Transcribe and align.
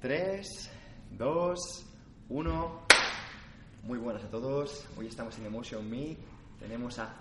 3, 0.00 0.70
2, 1.18 1.86
1. 2.30 2.80
Muy 3.82 3.98
buenas 3.98 4.24
a 4.24 4.30
todos. 4.30 4.88
Hoy 4.96 5.08
estamos 5.08 5.38
en 5.38 5.44
Emotion 5.44 5.90
Me. 5.90 6.16
Tenemos 6.58 6.98
a 6.98 7.14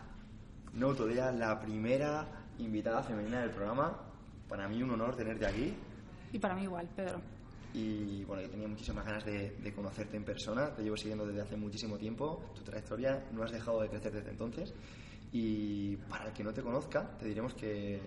Notodea, 0.76 1.30
la 1.34 1.60
primera 1.60 2.26
invitada 2.58 3.04
femenina 3.04 3.42
del 3.42 3.50
programa. 3.50 4.00
Para 4.48 4.70
mí 4.70 4.82
un 4.82 4.92
honor 4.92 5.14
tenerte 5.18 5.46
aquí. 5.46 5.74
Y 6.32 6.40
para 6.40 6.56
mí 6.56 6.64
igual, 6.64 6.88
Pedro. 6.96 7.20
Y 7.74 8.24
bueno, 8.24 8.44
yo 8.44 8.50
tenía 8.50 8.70
muchísimas 8.70 9.06
ganas 9.06 9.26
de, 9.26 9.58
de 9.62 9.74
conocerte 9.74 10.16
en 10.16 10.24
persona. 10.24 10.74
Te 10.74 10.82
llevo 10.82 10.96
siguiendo 10.96 11.28
desde 11.28 11.42
hace 11.42 11.58
muchísimo 11.58 11.98
tiempo. 11.98 12.46
Tu 12.56 12.62
trayectoria 12.62 13.28
no 13.34 13.44
has 13.44 13.52
dejado 13.52 13.82
de 13.82 13.90
crecer 13.90 14.14
desde 14.14 14.30
entonces. 14.30 14.74
Y 15.34 15.98
para 16.10 16.28
el 16.28 16.34
que 16.34 16.46
no 16.46 16.54
te 16.54 16.62
conozca, 16.62 17.18
te 17.18 17.26
diremos 17.26 17.54
que 17.56 18.00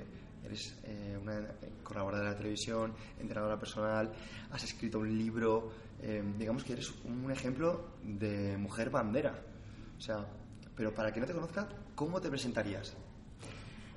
eres 0.45 0.77
eh, 0.84 1.19
una 1.20 1.41
colaboradora 1.82 2.28
de 2.28 2.34
la 2.34 2.37
televisión, 2.37 2.95
entrenadora 3.20 3.59
personal, 3.59 4.12
has 4.51 4.65
escrito 4.65 4.98
un 4.98 5.16
libro, 5.16 5.73
eh, 6.01 6.23
digamos 6.38 6.65
que 6.65 6.74
eres 6.74 6.92
un 7.05 7.30
ejemplo 7.30 7.93
de 8.02 8.57
mujer 8.57 8.90
bandera. 8.90 9.38
O 9.96 10.01
sea, 10.01 10.26
pero 10.76 10.93
para 10.93 11.12
que 11.12 11.21
no 11.21 11.26
te 11.26 11.32
conozca, 11.32 11.68
¿cómo 11.95 12.21
te 12.21 12.29
presentarías? 12.29 12.96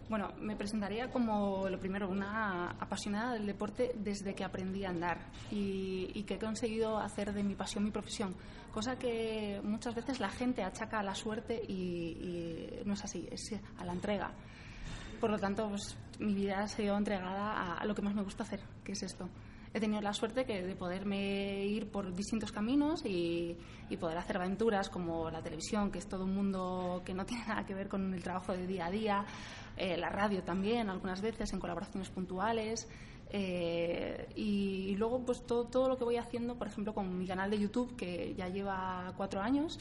Bueno, 0.08 0.34
me 0.40 0.56
presentaría 0.56 1.10
como 1.10 1.68
lo 1.68 1.80
primero, 1.80 2.08
una 2.08 2.72
apasionada 2.80 3.34
del 3.34 3.48
deporte 3.48 3.94
desde 3.96 4.36
que 4.36 4.44
aprendí 4.44 4.86
a 4.86 4.90
andar 4.90 5.32
y, 5.50 6.12
y, 6.14 6.24
que 6.24 6.36
he 6.36 6.40
conseguido 6.40 7.00
hacer 7.00 7.34
de 7.34 7.42
mi 7.42 7.56
pasión 7.56 7.84
mi 7.84 7.90
profesión, 7.90 8.36
cosa 8.72 9.00
que 9.00 9.60
muchas 9.64 9.96
veces 9.96 10.20
la 10.20 10.30
gente 10.30 10.62
achaca 10.62 11.00
a 11.00 11.04
la 11.04 11.16
suerte 11.16 11.60
y, 11.68 11.74
y 11.74 12.82
no 12.86 12.94
es 12.94 13.04
así, 13.04 13.28
es 13.32 13.56
a 13.80 13.84
la 13.84 13.94
entrega. 13.94 14.32
Por 15.20 15.30
lo 15.30 15.40
tanto, 15.40 15.70
pues, 15.70 15.98
mi 16.20 16.34
vida 16.34 16.62
ha 16.62 16.68
sido 16.68 16.98
entregada 16.98 17.74
a 17.76 17.86
lo 17.86 17.96
que 17.96 18.02
más 18.02 18.14
me 18.16 18.24
gusta 18.24 18.44
hacer, 18.44 18.62
que 18.84 18.94
es 18.94 19.04
esto. 19.04 19.30
He 19.76 19.80
tenido 19.82 20.02
la 20.02 20.14
suerte 20.14 20.46
que 20.46 20.64
de 20.64 20.74
poderme 20.74 21.66
ir 21.66 21.92
por 21.92 22.16
distintos 22.16 22.50
caminos 22.54 23.04
y, 23.06 23.58
y, 23.90 23.98
poder 23.98 24.18
hacer 24.18 24.38
aventuras 24.38 24.90
como 24.90 25.30
la 25.30 25.42
televisión, 25.42 25.92
que 25.92 26.00
es 26.00 26.08
todo 26.08 26.24
un 26.24 26.34
mundo 26.34 27.02
que 27.06 27.14
no 27.14 27.26
tiene 27.28 27.46
nada 27.46 27.66
que 27.66 27.74
ver 27.74 27.90
con 27.90 28.14
el 28.14 28.24
trabajo 28.24 28.54
de 28.54 28.68
día 28.68 28.86
a 28.86 28.90
día, 28.90 29.26
eh, 29.76 29.98
la 29.98 30.08
radio 30.08 30.44
también, 30.44 30.90
algunas 30.90 31.20
veces 31.22 31.52
en 31.52 31.60
colaboraciones 31.60 32.10
puntuales. 32.10 32.88
Eh, 33.32 34.30
y, 34.38 34.92
y, 34.92 34.96
luego, 34.96 35.26
pues 35.26 35.46
todo, 35.46 35.66
todo 35.66 35.90
lo 35.90 35.98
que 35.98 36.06
voy 36.06 36.16
haciendo, 36.16 36.56
por 36.56 36.68
ejemplo, 36.68 36.94
con 36.94 37.18
mi 37.18 37.28
canal 37.28 37.52
de 37.52 37.60
YouTube, 37.60 37.98
que 37.98 38.34
ya 38.34 38.48
lleva 38.48 39.12
cuatro 39.18 39.42
años. 39.42 39.78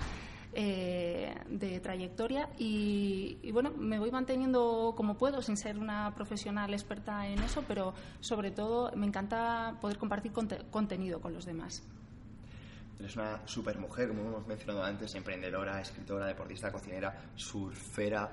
Eh, 0.56 1.34
de 1.48 1.80
trayectoria 1.80 2.48
y, 2.58 3.50
bueno, 3.50 3.72
me 3.76 3.98
voy 3.98 4.12
manteniendo 4.12 4.94
como 4.96 5.16
puedo 5.18 5.42
sin 5.42 5.56
ser 5.56 5.76
una 5.78 6.14
profesional 6.14 6.72
experta 6.72 7.26
en 7.26 7.40
eso, 7.40 7.64
pero 7.66 7.92
sobre 8.20 8.52
todo 8.52 8.92
me 8.94 9.04
encanta 9.04 9.76
poder 9.80 9.98
compartir 9.98 10.30
conte 10.30 10.58
contenido 10.70 11.20
con 11.20 11.34
los 11.34 11.44
demás. 11.44 11.82
Eres 13.00 13.16
una 13.16 13.40
super 13.46 13.78
mujer, 13.78 14.08
como 14.08 14.22
hemos 14.22 14.46
mencionado 14.46 14.84
antes, 14.84 15.12
emprendedora, 15.16 15.80
escritora, 15.80 16.26
deportista, 16.26 16.70
cocinera, 16.70 17.32
surfera, 17.34 18.30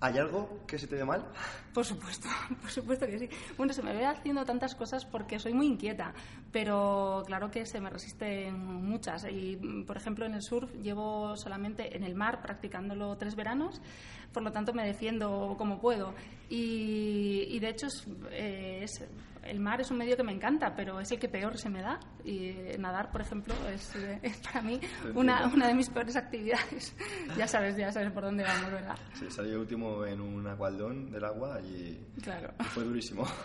¿Hay 0.00 0.18
algo 0.18 0.60
que 0.66 0.78
se 0.78 0.86
te 0.86 0.96
dé 0.96 1.04
mal? 1.04 1.24
Por 1.72 1.84
supuesto, 1.84 2.28
por 2.60 2.70
supuesto 2.70 3.06
que 3.06 3.18
sí. 3.18 3.28
Bueno, 3.56 3.72
se 3.72 3.82
me 3.82 3.94
ve 3.94 4.04
haciendo 4.04 4.44
tantas 4.44 4.74
cosas 4.74 5.06
porque 5.06 5.38
soy 5.38 5.54
muy 5.54 5.66
inquieta, 5.66 6.12
pero 6.52 7.22
claro 7.26 7.50
que 7.50 7.64
se 7.64 7.80
me 7.80 7.88
resisten 7.88 8.58
muchas. 8.58 9.26
Y, 9.30 9.56
por 9.86 9.96
ejemplo, 9.96 10.26
en 10.26 10.34
el 10.34 10.42
surf 10.42 10.70
llevo 10.82 11.34
solamente 11.36 11.96
en 11.96 12.04
el 12.04 12.14
mar 12.14 12.42
practicándolo 12.42 13.16
tres 13.16 13.36
veranos, 13.36 13.80
por 14.32 14.42
lo 14.42 14.52
tanto 14.52 14.74
me 14.74 14.84
defiendo 14.84 15.54
como 15.56 15.80
puedo. 15.80 16.12
Y, 16.50 17.46
y 17.48 17.58
de 17.58 17.68
hecho, 17.70 17.86
es, 17.86 18.06
eh, 18.30 18.80
es 18.82 19.02
el 19.48 19.60
mar 19.60 19.80
es 19.80 19.90
un 19.90 19.98
medio 19.98 20.16
que 20.16 20.22
me 20.22 20.32
encanta, 20.32 20.74
pero 20.74 21.00
es 21.00 21.10
el 21.12 21.18
que 21.18 21.28
peor 21.28 21.56
se 21.58 21.68
me 21.68 21.82
da. 21.82 21.98
Y 22.24 22.52
nadar, 22.78 23.10
por 23.10 23.20
ejemplo, 23.20 23.54
es, 23.68 23.94
es 24.22 24.36
para 24.44 24.62
mí 24.62 24.80
una, 25.14 25.46
una, 25.46 25.68
de 25.68 25.74
mis 25.74 25.88
peores 25.88 26.16
actividades. 26.16 26.94
ya 27.36 27.46
sabes, 27.46 27.76
ya 27.76 27.92
sabes 27.92 28.12
por 28.12 28.24
dónde 28.24 28.44
vamos, 28.44 28.70
¿verdad? 28.70 28.96
Sí, 29.14 29.26
salí 29.30 29.52
último 29.54 30.04
en 30.04 30.20
un 30.20 30.46
acualdón 30.46 31.10
del 31.10 31.24
agua 31.24 31.60
y, 31.60 32.04
claro. 32.22 32.52
fue 32.70 32.84
durísimo. 32.84 33.26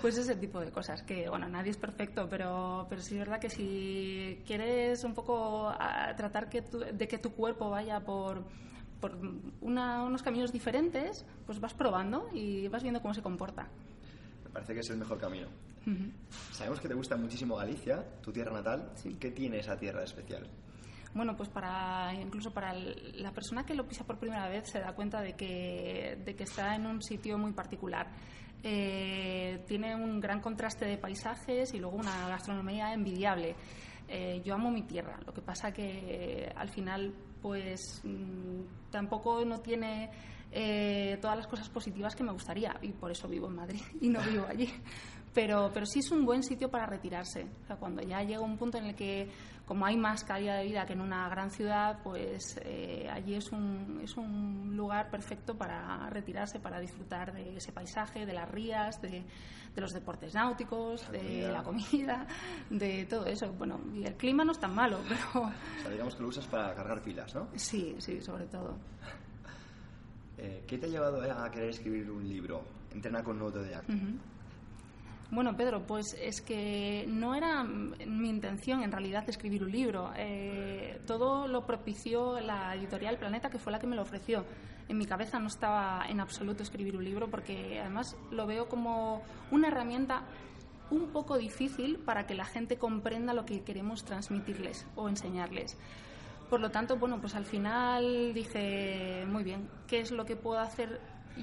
Pues 0.00 0.16
ese 0.16 0.34
tipo 0.36 0.60
de 0.60 0.70
cosas, 0.70 1.02
que 1.02 1.28
bueno, 1.28 1.46
nadie 1.46 1.70
es 1.70 1.76
perfecto, 1.76 2.26
pero, 2.30 2.86
pero 2.88 3.02
sí 3.02 3.16
es 3.16 3.18
verdad 3.18 3.38
que 3.38 3.50
si 3.50 4.42
quieres 4.46 5.04
un 5.04 5.12
poco 5.12 5.68
a, 5.68 6.14
tratar 6.16 6.48
que 6.48 6.62
tu, 6.62 6.78
de 6.78 7.06
que 7.06 7.18
tu 7.18 7.32
cuerpo 7.32 7.68
vaya 7.68 8.00
por, 8.00 8.44
por 8.98 9.18
una, 9.60 10.02
unos 10.04 10.22
caminos 10.22 10.52
diferentes, 10.52 11.26
pues 11.44 11.60
vas 11.60 11.74
probando 11.74 12.30
y 12.32 12.66
vas 12.68 12.82
viendo 12.82 13.02
cómo 13.02 13.12
se 13.12 13.20
comporta 13.20 13.68
parece 14.54 14.72
que 14.72 14.80
es 14.80 14.90
el 14.90 14.96
mejor 14.96 15.18
camino. 15.18 15.48
Uh 15.86 15.90
-huh. 15.90 16.12
Sabemos 16.52 16.80
que 16.80 16.88
te 16.88 16.94
gusta 16.94 17.16
muchísimo 17.16 17.56
Galicia, 17.56 18.02
tu 18.22 18.32
tierra 18.32 18.52
natal. 18.52 18.92
Sí. 18.94 19.16
¿Qué 19.20 19.32
tiene 19.32 19.58
esa 19.58 19.76
tierra 19.76 19.98
de 19.98 20.06
especial? 20.06 20.48
Bueno, 21.12 21.36
pues 21.36 21.48
para 21.48 22.12
incluso 22.14 22.52
para 22.52 22.72
la 22.72 23.32
persona 23.32 23.64
que 23.64 23.74
lo 23.74 23.86
pisa 23.86 24.04
por 24.04 24.18
primera 24.18 24.48
vez 24.48 24.68
se 24.68 24.80
da 24.80 24.94
cuenta 24.94 25.20
de 25.20 25.34
que, 25.34 26.18
de 26.24 26.34
que 26.34 26.44
está 26.44 26.74
en 26.74 26.86
un 26.86 27.02
sitio 27.02 27.36
muy 27.36 27.52
particular. 27.52 28.08
Eh, 28.62 29.62
tiene 29.66 29.94
un 29.94 30.20
gran 30.20 30.40
contraste 30.40 30.86
de 30.86 30.96
paisajes 30.96 31.74
y 31.74 31.78
luego 31.78 31.98
una 31.98 32.28
gastronomía 32.28 32.94
envidiable. 32.94 33.54
Eh, 34.08 34.42
yo 34.44 34.54
amo 34.54 34.70
mi 34.70 34.82
tierra, 34.82 35.20
lo 35.24 35.32
que 35.32 35.42
pasa 35.42 35.72
que 35.72 36.50
al 36.56 36.68
final 36.68 37.14
pues 37.40 38.00
mmm, 38.04 38.62
tampoco 38.90 39.44
no 39.44 39.60
tiene 39.60 40.10
eh, 40.56 41.18
todas 41.20 41.36
las 41.36 41.46
cosas 41.48 41.68
positivas 41.68 42.14
que 42.14 42.22
me 42.22 42.30
gustaría 42.32 42.76
y 42.80 42.92
por 42.92 43.10
eso 43.10 43.26
vivo 43.28 43.48
en 43.48 43.56
Madrid 43.56 43.80
y 44.00 44.08
no 44.08 44.20
vivo 44.22 44.46
allí. 44.48 44.72
Pero, 45.34 45.72
pero 45.74 45.84
sí 45.84 45.98
es 45.98 46.12
un 46.12 46.24
buen 46.24 46.44
sitio 46.44 46.70
para 46.70 46.86
retirarse. 46.86 47.44
O 47.64 47.66
sea, 47.66 47.74
cuando 47.74 48.00
ya 48.02 48.22
llega 48.22 48.40
un 48.40 48.56
punto 48.56 48.78
en 48.78 48.84
el 48.84 48.94
que, 48.94 49.28
como 49.66 49.84
hay 49.84 49.96
más 49.96 50.22
calidad 50.22 50.58
de 50.58 50.64
vida 50.66 50.86
que 50.86 50.92
en 50.92 51.00
una 51.00 51.28
gran 51.28 51.50
ciudad, 51.50 51.98
pues 52.04 52.56
eh, 52.64 53.08
allí 53.12 53.34
es 53.34 53.50
un, 53.50 54.00
es 54.04 54.16
un 54.16 54.76
lugar 54.76 55.10
perfecto 55.10 55.56
para 55.58 56.08
retirarse, 56.08 56.60
para 56.60 56.78
disfrutar 56.78 57.32
de 57.32 57.56
ese 57.56 57.72
paisaje, 57.72 58.26
de 58.26 58.32
las 58.32 58.48
rías, 58.48 59.02
de, 59.02 59.24
de 59.74 59.80
los 59.80 59.92
deportes 59.92 60.34
náuticos, 60.34 61.02
La 61.06 61.10
de 61.10 61.18
comida. 61.18 61.50
la 61.52 61.62
comida, 61.64 62.26
de 62.70 63.04
todo 63.06 63.26
eso. 63.26 63.52
Bueno, 63.54 63.80
y 63.92 64.04
el 64.04 64.14
clima 64.14 64.44
no 64.44 64.52
es 64.52 64.60
tan 64.60 64.72
malo, 64.72 65.00
pero 65.08 65.46
O 65.46 65.82
sea, 65.82 65.90
digamos 65.90 66.14
que 66.14 66.22
lo 66.22 66.28
usas 66.28 66.46
para 66.46 66.72
cargar 66.76 67.02
pilas, 67.02 67.34
¿no? 67.34 67.48
sí, 67.56 67.96
sí, 67.98 68.20
sobre 68.20 68.46
todo. 68.46 68.76
Eh, 70.38 70.64
¿Qué 70.66 70.78
te 70.78 70.86
ha 70.86 70.88
llevado 70.88 71.20
a 71.22 71.50
querer 71.50 71.70
escribir 71.70 72.10
un 72.10 72.28
libro? 72.28 72.62
Entrena 72.92 73.22
con 73.22 73.40
Autodidacta. 73.40 73.92
Uh 73.92 73.96
-huh. 73.96 74.18
Bueno, 75.30 75.56
Pedro, 75.56 75.84
pues 75.86 76.16
es 76.20 76.40
que 76.42 77.06
no 77.08 77.34
era 77.34 77.64
mi 77.64 78.28
intención 78.28 78.82
en 78.82 78.92
realidad 78.92 79.28
escribir 79.28 79.64
un 79.64 79.72
libro. 79.72 80.12
Eh, 80.16 81.00
todo 81.06 81.48
lo 81.48 81.66
propició 81.66 82.38
la 82.40 82.74
editorial 82.76 83.18
Planeta, 83.18 83.50
que 83.50 83.58
fue 83.58 83.72
la 83.72 83.78
que 83.78 83.86
me 83.86 83.96
lo 83.96 84.02
ofreció. 84.02 84.44
En 84.88 84.98
mi 84.98 85.06
cabeza 85.06 85.40
no 85.40 85.48
estaba 85.48 86.04
en 86.08 86.20
absoluto 86.20 86.62
escribir 86.62 86.96
un 86.96 87.04
libro, 87.04 87.28
porque 87.30 87.80
además 87.80 88.16
lo 88.30 88.46
veo 88.46 88.68
como 88.68 89.22
una 89.50 89.68
herramienta 89.68 90.22
un 90.90 91.08
poco 91.08 91.38
difícil 91.38 91.98
para 91.98 92.26
que 92.26 92.34
la 92.34 92.44
gente 92.44 92.76
comprenda 92.76 93.32
lo 93.32 93.44
que 93.44 93.62
queremos 93.62 94.04
transmitirles 94.04 94.86
o 94.94 95.08
enseñarles. 95.08 95.76
Por 96.48 96.60
lo 96.60 96.70
tanto, 96.70 96.96
bueno, 96.96 97.20
pues 97.20 97.34
al 97.34 97.44
final 97.44 98.32
dije, 98.34 99.24
muy 99.26 99.42
bien, 99.42 99.68
¿qué 99.86 100.00
es 100.00 100.10
lo 100.10 100.24
que 100.24 100.36
puedo 100.36 100.60
hacer 100.60 101.00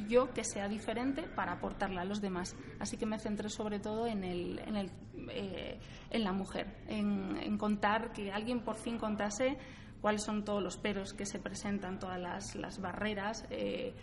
yo 0.07 0.31
que 0.33 0.43
sea 0.43 0.69
diferente 0.69 1.23
para 1.23 1.53
aportarle 1.53 1.99
a 1.99 2.05
los 2.05 2.21
demás? 2.21 2.55
Así 2.79 2.97
que 2.97 3.05
me 3.05 3.19
centré 3.19 3.49
sobre 3.49 3.79
todo 3.79 4.07
en, 4.07 4.23
el, 4.23 4.59
en, 4.59 4.75
el, 4.75 4.91
eh, 5.29 5.79
en 6.09 6.23
la 6.23 6.31
mujer, 6.31 6.77
en, 6.87 7.37
en, 7.37 7.57
contar 7.57 8.11
que 8.11 8.31
alguien 8.31 8.63
por 8.63 8.75
fin 8.75 8.97
contase 8.97 9.57
cuáles 10.01 10.23
son 10.23 10.43
todos 10.43 10.61
los 10.61 10.77
peros 10.77 11.13
que 11.13 11.25
se 11.25 11.39
presentan, 11.39 11.99
todas 11.99 12.19
las, 12.19 12.55
las 12.55 12.79
barreras. 12.79 13.45
Eh, 13.49 13.93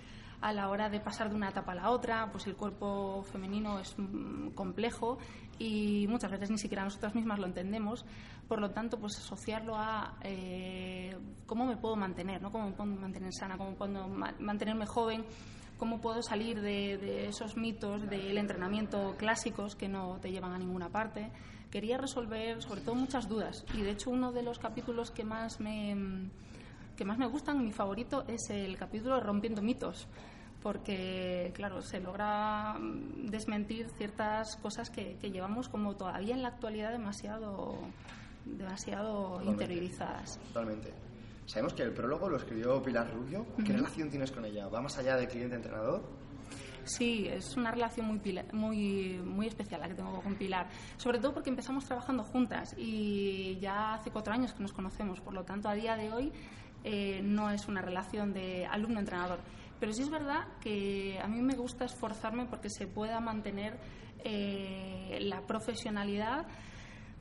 a 0.40 0.52
la 0.52 0.68
hora 0.68 0.88
de 0.88 1.00
pasar 1.00 1.30
de 1.30 1.34
una 1.34 1.48
etapa 1.48 1.72
a 1.72 1.74
la 1.74 1.90
otra, 1.90 2.30
pues 2.30 2.46
el 2.46 2.54
cuerpo 2.54 3.22
femenino 3.24 3.80
es 3.80 3.94
mm, 3.98 4.50
complejo 4.50 5.18
y 5.58 6.06
muchas 6.08 6.31
veces 6.31 6.50
ni 6.50 6.58
siquiera 6.58 6.84
nosotras 6.84 7.14
mismas 7.14 7.38
lo 7.38 7.46
entendemos. 7.46 8.05
Por 8.46 8.60
lo 8.60 8.70
tanto, 8.70 8.99
pues 8.99 9.19
asociarlo 9.19 9.76
a 9.76 10.16
eh, 10.22 11.16
cómo 11.46 11.66
me 11.66 11.76
puedo 11.76 11.96
mantener, 11.96 12.40
¿no? 12.40 12.50
cómo 12.50 12.66
me 12.66 12.72
puedo 12.72 12.90
mantener 12.90 13.32
sana, 13.32 13.58
cómo 13.58 13.75
puedo 13.75 14.08
ma 14.08 14.34
mantenerme 14.38 14.87
joven, 14.87 15.25
cómo 15.76 16.00
puedo 16.00 16.22
salir 16.22 16.60
de, 16.60 17.28
esos 17.28 17.56
mitos 17.56 18.08
del 18.08 18.38
entrenamiento 18.38 19.16
clásicos 19.19 19.76
que 19.76 19.88
no 19.88 20.19
te 20.20 20.31
llevan 20.31 20.52
a 20.52 20.58
ninguna 20.58 20.88
parte. 20.88 21.31
Quería 21.70 21.99
resolver 21.99 22.62
sobre 22.62 22.81
todo 22.81 22.94
muchas 22.94 23.28
dudas 23.28 23.64
y 23.75 23.82
de 23.82 23.90
hecho 23.90 24.10
uno 24.10 24.32
de 24.32 24.43
los 24.43 24.58
capítulos 24.58 25.10
que 25.10 25.25
más 25.25 25.60
me, 25.60 26.31
que 26.96 27.05
más 27.05 27.19
me 27.19 27.26
gustan, 27.26 27.62
mi 27.62 27.72
favorito, 27.72 28.25
es 28.26 28.49
el 28.49 28.78
capítulo 28.78 29.20
Rompiendo 29.20 29.60
mitos 29.60 30.08
porque, 30.69 31.50
claro, 31.55 31.81
se 31.81 31.99
logra 31.99 32.75
mm, 32.75 33.31
desmentir 33.31 33.88
ciertas 33.97 34.55
cosas 34.59 34.91
que, 34.91 35.17
llevamos 35.32 35.70
como 35.70 35.97
todavía 35.97 36.35
en 36.35 36.43
la 36.43 36.49
actualidad 36.49 36.93
demasiado, 36.93 37.79
demasiado 38.44 39.41
interiorizadas. 39.47 40.38
Totalmente. 40.49 40.93
Sabemos 41.47 41.73
que 41.73 41.85
el 41.85 41.94
prólogo 41.94 42.29
lo 42.29 42.37
escribió 42.37 42.82
Pilar 42.82 43.11
Rubio. 43.11 43.47
¿Qué 43.65 43.73
relación 43.73 44.11
tienes 44.11 44.31
con 44.31 44.44
ella? 44.44 44.69
¿Va 44.69 44.82
más 44.82 44.99
allá 44.99 45.17
de 45.17 45.26
cliente-entrenador? 45.26 46.03
Sí, 46.85 47.26
es 47.29 47.56
una 47.56 47.70
relación 47.70 48.05
muy, 48.05 48.20
muy, 48.53 49.20
muy 49.25 49.47
especial 49.47 49.81
la 49.81 49.88
que 49.88 49.94
tengo 49.94 50.20
con 50.20 50.35
Pilar. 50.35 50.69
Sobre 50.99 51.19
todo 51.19 51.32
porque 51.32 51.49
empezamos 51.49 51.87
trabajando 51.87 52.25
juntas 52.25 52.75
y 52.76 53.59
ya 53.59 53.94
hace 53.94 54.11
cuatro 54.11 54.35
años 54.35 54.53
que 54.53 54.61
nos 54.61 54.75
conocemos. 54.75 55.19
Por 55.23 55.32
lo 55.32 55.44
tanto, 55.44 55.70
a 55.70 55.73
día 55.73 55.97
de 55.97 56.12
hoy 56.12 56.31
eh, 56.85 57.23
no 57.23 57.50
es 57.50 57.67
una 57.69 57.81
relación 57.81 58.35
de 58.35 58.67
alumno-entrenador. 58.67 59.38
Pero 59.80 59.92
sí 59.92 60.02
es 60.02 60.10
verdad 60.10 60.46
que 60.60 61.19
a 61.22 61.28
mí 61.28 61.40
me 61.40 61.54
gusta 61.54 61.84
esforzarme 61.84 62.46
porque 62.46 62.69
se 62.69 62.86
pueda 62.86 63.20
mantener 63.20 63.78
eh, 64.25 65.19
la 65.22 65.40
profesionalidad 65.46 66.46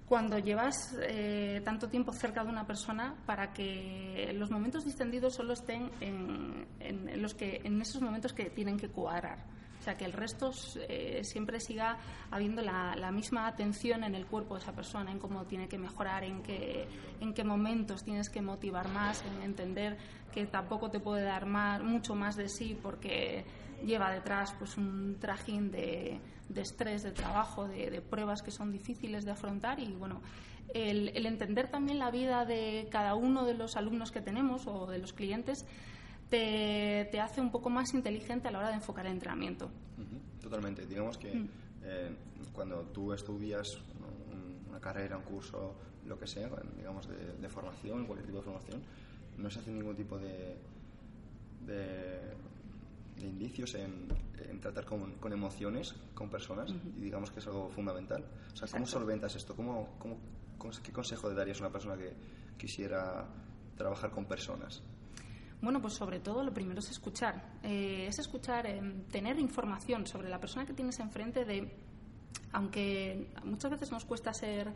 cuando 0.07 0.39
llevas 0.39 0.97
eh, 1.01 1.61
tanto 1.65 1.89
tiempo 1.89 2.13
cerca 2.13 2.43
de 2.43 2.49
una 2.49 2.65
persona 2.65 3.15
para 3.25 3.51
que 3.51 4.31
los 4.35 4.49
momentos 4.49 4.85
distendidos 4.85 5.35
solo 5.35 5.53
estén 5.53 5.91
en, 5.99 6.65
en, 6.79 7.21
los 7.21 7.33
que 7.33 7.61
en 7.63 7.81
esos 7.81 8.01
momentos 8.01 8.31
que 8.31 8.49
tienen 8.49 8.77
que 8.77 8.87
cuadrar 8.87 9.56
sea 9.87 9.95
que 9.95 10.03
el 10.03 10.11
resto 10.11 10.51
eh, 10.89 11.21
siempre 11.23 11.61
siga 11.61 11.97
habiendo 12.29 12.61
la, 12.61 13.09
misma 13.11 13.47
atención 13.47 14.03
en 14.03 14.15
el 14.15 14.25
cuerpo 14.25 14.55
de 14.55 14.61
esa 14.61 14.73
persona 14.73 15.11
en 15.11 15.17
cómo 15.17 15.45
tiene 15.45 15.69
que 15.69 15.77
mejorar 15.77 16.25
en 16.25 16.43
qué 16.43 16.87
en 17.21 17.33
qué 17.33 17.45
momentos 17.45 18.03
tienes 18.03 18.29
que 18.29 18.41
motivar 18.41 18.89
más 18.89 19.23
en 19.23 19.43
entender 19.43 19.97
que 20.33 20.45
tampoco 20.45 20.91
te 20.91 20.99
puede 20.99 21.23
dar 21.23 21.45
más, 21.45 21.81
mucho 21.81 22.15
más 22.15 22.35
de 22.35 22.49
sí 22.49 22.77
porque 22.83 23.45
lleva 23.85 24.11
detrás 24.11 24.53
pues 24.59 24.75
un 24.75 25.17
trajín 25.21 25.71
de, 25.71 26.19
estrés, 26.53 27.03
de 27.03 27.11
trabajo, 27.11 27.65
de, 27.65 28.01
pruebas 28.01 28.41
que 28.41 28.51
son 28.51 28.73
difíciles 28.73 29.23
de 29.23 29.31
afrontar 29.31 29.79
y 29.79 29.93
bueno, 29.93 30.21
el, 30.73 31.25
entender 31.25 31.69
también 31.69 31.97
la 31.97 32.11
vida 32.11 32.43
de 32.43 32.89
cada 32.91 33.15
uno 33.15 33.45
de 33.45 33.53
los 33.53 33.77
alumnos 33.77 34.11
que 34.11 34.19
tenemos 34.19 34.67
o 34.67 34.87
de 34.87 34.97
los 34.97 35.13
clientes 35.13 35.65
te, 36.29 37.07
te 37.11 37.19
hace 37.19 37.41
un 37.41 37.51
poco 37.51 37.69
más 37.69 37.93
inteligente 37.93 38.47
a 38.47 38.51
la 38.51 38.59
hora 38.59 38.69
de 38.69 38.75
enfocar 38.75 39.05
el 39.05 39.13
entrenamiento. 39.13 39.69
Totalmente. 40.41 40.85
Digamos 40.85 41.17
que 41.17 41.33
mm. 41.33 41.49
eh, 41.83 42.15
cuando 42.53 42.83
tú 42.85 43.13
estudias 43.13 43.77
una 44.69 44.79
carrera, 44.79 45.17
un 45.17 45.23
curso, 45.23 45.75
lo 46.05 46.17
que 46.17 46.27
sea, 46.27 46.49
digamos 46.75 47.07
de, 47.07 47.37
de 47.37 47.49
formación, 47.49 48.05
cualquier 48.05 48.27
tipo 48.27 48.37
de 48.37 48.43
formación, 48.43 48.81
no 49.37 49.49
se 49.49 49.59
hace 49.59 49.71
ningún 49.71 49.95
tipo 49.95 50.17
de, 50.17 50.57
de, 51.65 52.35
indicios 53.21 53.75
en, 53.75 54.07
tratar 54.61 54.85
con, 54.85 55.13
con, 55.13 55.33
emociones, 55.33 55.93
con 56.13 56.29
personas, 56.29 56.71
y 56.97 57.01
digamos 57.01 57.31
que 57.31 57.39
es 57.39 57.47
algo 57.47 57.69
fundamental. 57.69 58.23
O 58.53 58.55
sea, 58.55 58.67
¿cómo 58.71 58.85
solventas 58.85 59.35
esto? 59.35 59.55
¿Cómo, 59.55 59.97
cómo, 59.99 60.17
¿Qué 60.83 60.91
consejo 60.91 61.29
le 61.29 61.35
darías 61.35 61.59
a 61.59 61.65
una 61.65 61.71
persona 61.71 61.97
que 61.97 62.13
quisiera 62.57 63.27
trabajar 63.75 64.11
con 64.11 64.25
personas? 64.25 64.81
Bueno, 65.61 65.81
pues 65.81 65.93
sobre 65.93 66.19
todo 66.19 66.43
lo 66.43 66.53
primero 66.53 66.79
es 66.79 66.91
escuchar. 66.91 67.43
Eh, 67.63 68.05
es 68.07 68.19
escuchar, 68.19 68.67
eh, 68.67 68.81
tener 69.11 69.39
información 69.39 70.05
sobre 70.05 70.29
la 70.29 70.39
persona 70.39 70.65
que 70.65 70.73
tienes 70.73 70.99
enfrente 70.99 71.45
de 71.45 71.71
aunque 72.53 73.27
muchas 73.43 73.71
veces 73.71 73.91
nos 73.91 74.05
cuesta 74.05 74.33
ser 74.33 74.71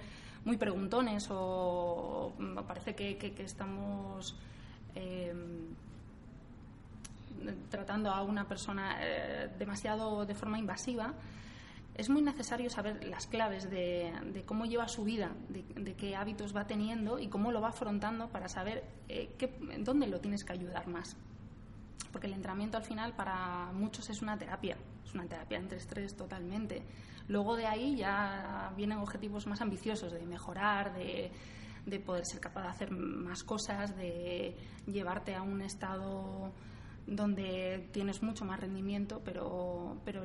muy 0.45 0.57
preguntones 0.57 1.27
o, 1.29 2.33
parece 2.67 2.95
que, 2.95 3.33
estamos 3.39 4.35
eh, 4.95 5.33
tratando 7.69 8.11
a 8.11 8.23
una 8.23 8.47
persona 8.47 8.97
eh, 9.01 9.49
demasiado 9.57 10.25
de 10.25 10.35
forma 10.35 10.59
invasiva, 10.59 11.13
es 11.95 12.09
muy 12.09 12.21
necesario 12.21 12.69
saber 12.69 13.03
las 13.05 13.27
claves 13.27 13.69
de, 13.69 14.43
cómo 14.45 14.65
lleva 14.65 14.87
su 14.87 15.03
vida, 15.03 15.31
de, 15.49 15.95
qué 15.95 16.15
hábitos 16.15 16.55
va 16.55 16.65
teniendo 16.65 17.19
y 17.19 17.27
cómo 17.27 17.51
lo 17.51 17.61
va 17.61 17.69
afrontando 17.69 18.29
para 18.29 18.47
saber 18.47 18.83
eh, 19.09 19.29
dónde 19.79 20.07
lo 20.07 20.19
tienes 20.19 20.43
que 20.43 20.53
ayudar 20.53 20.87
más. 20.87 21.17
Porque 22.11 22.27
el 22.27 22.33
entrenamiento 22.33 22.77
al 22.77 22.83
final 22.83 23.13
para 23.13 23.71
muchos 23.73 24.09
es 24.09 24.21
una 24.21 24.37
terapia, 24.37 24.77
es 25.05 25.13
una 25.13 25.25
terapia 25.25 25.57
entre 25.57 25.77
estrés 25.77 26.15
totalmente. 26.15 26.83
Luego 27.27 27.55
de 27.55 27.67
ahí 27.67 27.95
ya 27.95 28.73
vienen 28.75 28.97
objetivos 28.97 29.47
más 29.47 29.61
ambiciosos 29.61 30.11
de 30.11 30.25
mejorar, 30.25 30.93
de, 30.93 31.31
poder 31.99 32.25
ser 32.25 32.39
capaz 32.39 32.63
de 32.63 32.67
hacer 32.69 32.91
más 32.91 33.43
cosas, 33.43 33.95
de 33.95 34.55
llevarte 34.85 35.35
a 35.35 35.41
un 35.41 35.61
estado 35.61 36.51
donde 37.07 37.89
tienes 37.91 38.21
mucho 38.21 38.45
más 38.45 38.59
rendimiento, 38.59 39.21
pero, 39.23 39.97
pero 40.05 40.23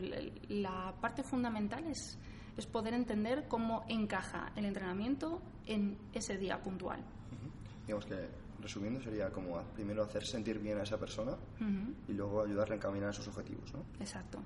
la 0.48 0.94
parte 1.00 1.22
fundamental 1.22 1.84
es, 1.86 2.18
es 2.56 2.66
poder 2.66 2.94
entender 2.94 3.46
cómo 3.48 3.84
encaja 3.88 4.52
el 4.56 4.64
entrenamiento 4.64 5.40
en 5.66 5.98
ese 6.12 6.36
día 6.36 6.60
puntual. 6.60 7.00
Digamos 7.86 8.06
que, 8.06 8.28
resumiendo, 8.60 9.00
sería 9.00 9.30
como 9.30 9.62
primero 9.74 10.02
hacer 10.02 10.24
sentir 10.26 10.58
bien 10.58 10.78
a 10.78 10.82
esa 10.82 10.98
persona 10.98 11.36
y 12.08 12.12
luego 12.12 12.42
ayudarle 12.42 12.74
a 12.74 12.76
encaminar 12.78 13.14
sus 13.14 13.28
objetivos, 13.28 13.72
¿no? 13.72 13.80
Exacto. 14.00 14.38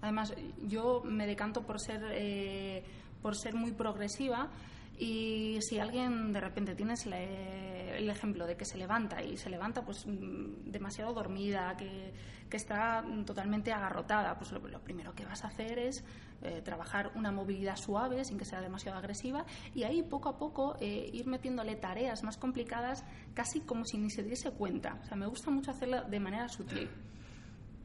Además, 0.00 0.34
yo 0.66 1.02
me 1.04 1.26
decanto 1.26 1.62
por 1.62 1.80
ser, 1.80 2.02
eh, 2.10 2.84
por 3.22 3.36
ser 3.36 3.54
muy 3.54 3.72
progresiva 3.72 4.50
y 4.98 5.58
si 5.60 5.78
alguien 5.78 6.32
de 6.32 6.40
repente 6.40 6.74
tienes 6.74 7.06
el 7.06 8.08
ejemplo 8.08 8.46
de 8.46 8.56
que 8.56 8.64
se 8.64 8.78
levanta 8.78 9.22
y 9.22 9.36
se 9.36 9.50
levanta 9.50 9.84
pues 9.84 10.06
mm, 10.06 10.70
demasiado 10.70 11.12
dormida, 11.12 11.76
que, 11.76 12.12
que 12.48 12.56
está 12.56 13.04
totalmente 13.26 13.72
agarrotada, 13.72 14.38
pues 14.38 14.52
lo, 14.52 14.60
primero 14.80 15.14
que 15.14 15.24
vas 15.24 15.44
a 15.44 15.48
hacer 15.48 15.78
es 15.78 16.04
eh, 16.42 16.60
trabajar 16.62 17.10
una 17.16 17.32
movilidad 17.32 17.76
suave 17.76 18.24
sin 18.24 18.38
que 18.38 18.44
sea 18.44 18.60
demasiado 18.60 18.98
agresiva 18.98 19.44
y 19.74 19.82
ahí 19.82 20.02
poco 20.02 20.28
a 20.28 20.38
poco 20.38 20.76
eh, 20.80 21.10
ir 21.12 21.26
metiéndole 21.26 21.74
tareas 21.76 22.22
más 22.22 22.36
complicadas 22.36 23.04
casi 23.34 23.60
como 23.60 23.84
si 23.84 23.98
ni 23.98 24.10
se 24.10 24.22
diese 24.22 24.52
cuenta. 24.52 25.00
O 25.02 25.04
sea, 25.06 25.16
me 25.16 25.26
gusta 25.26 25.50
mucho 25.50 25.72
hacerlo 25.72 26.02
de 26.04 26.20
manera 26.20 26.48
sutil. 26.48 26.88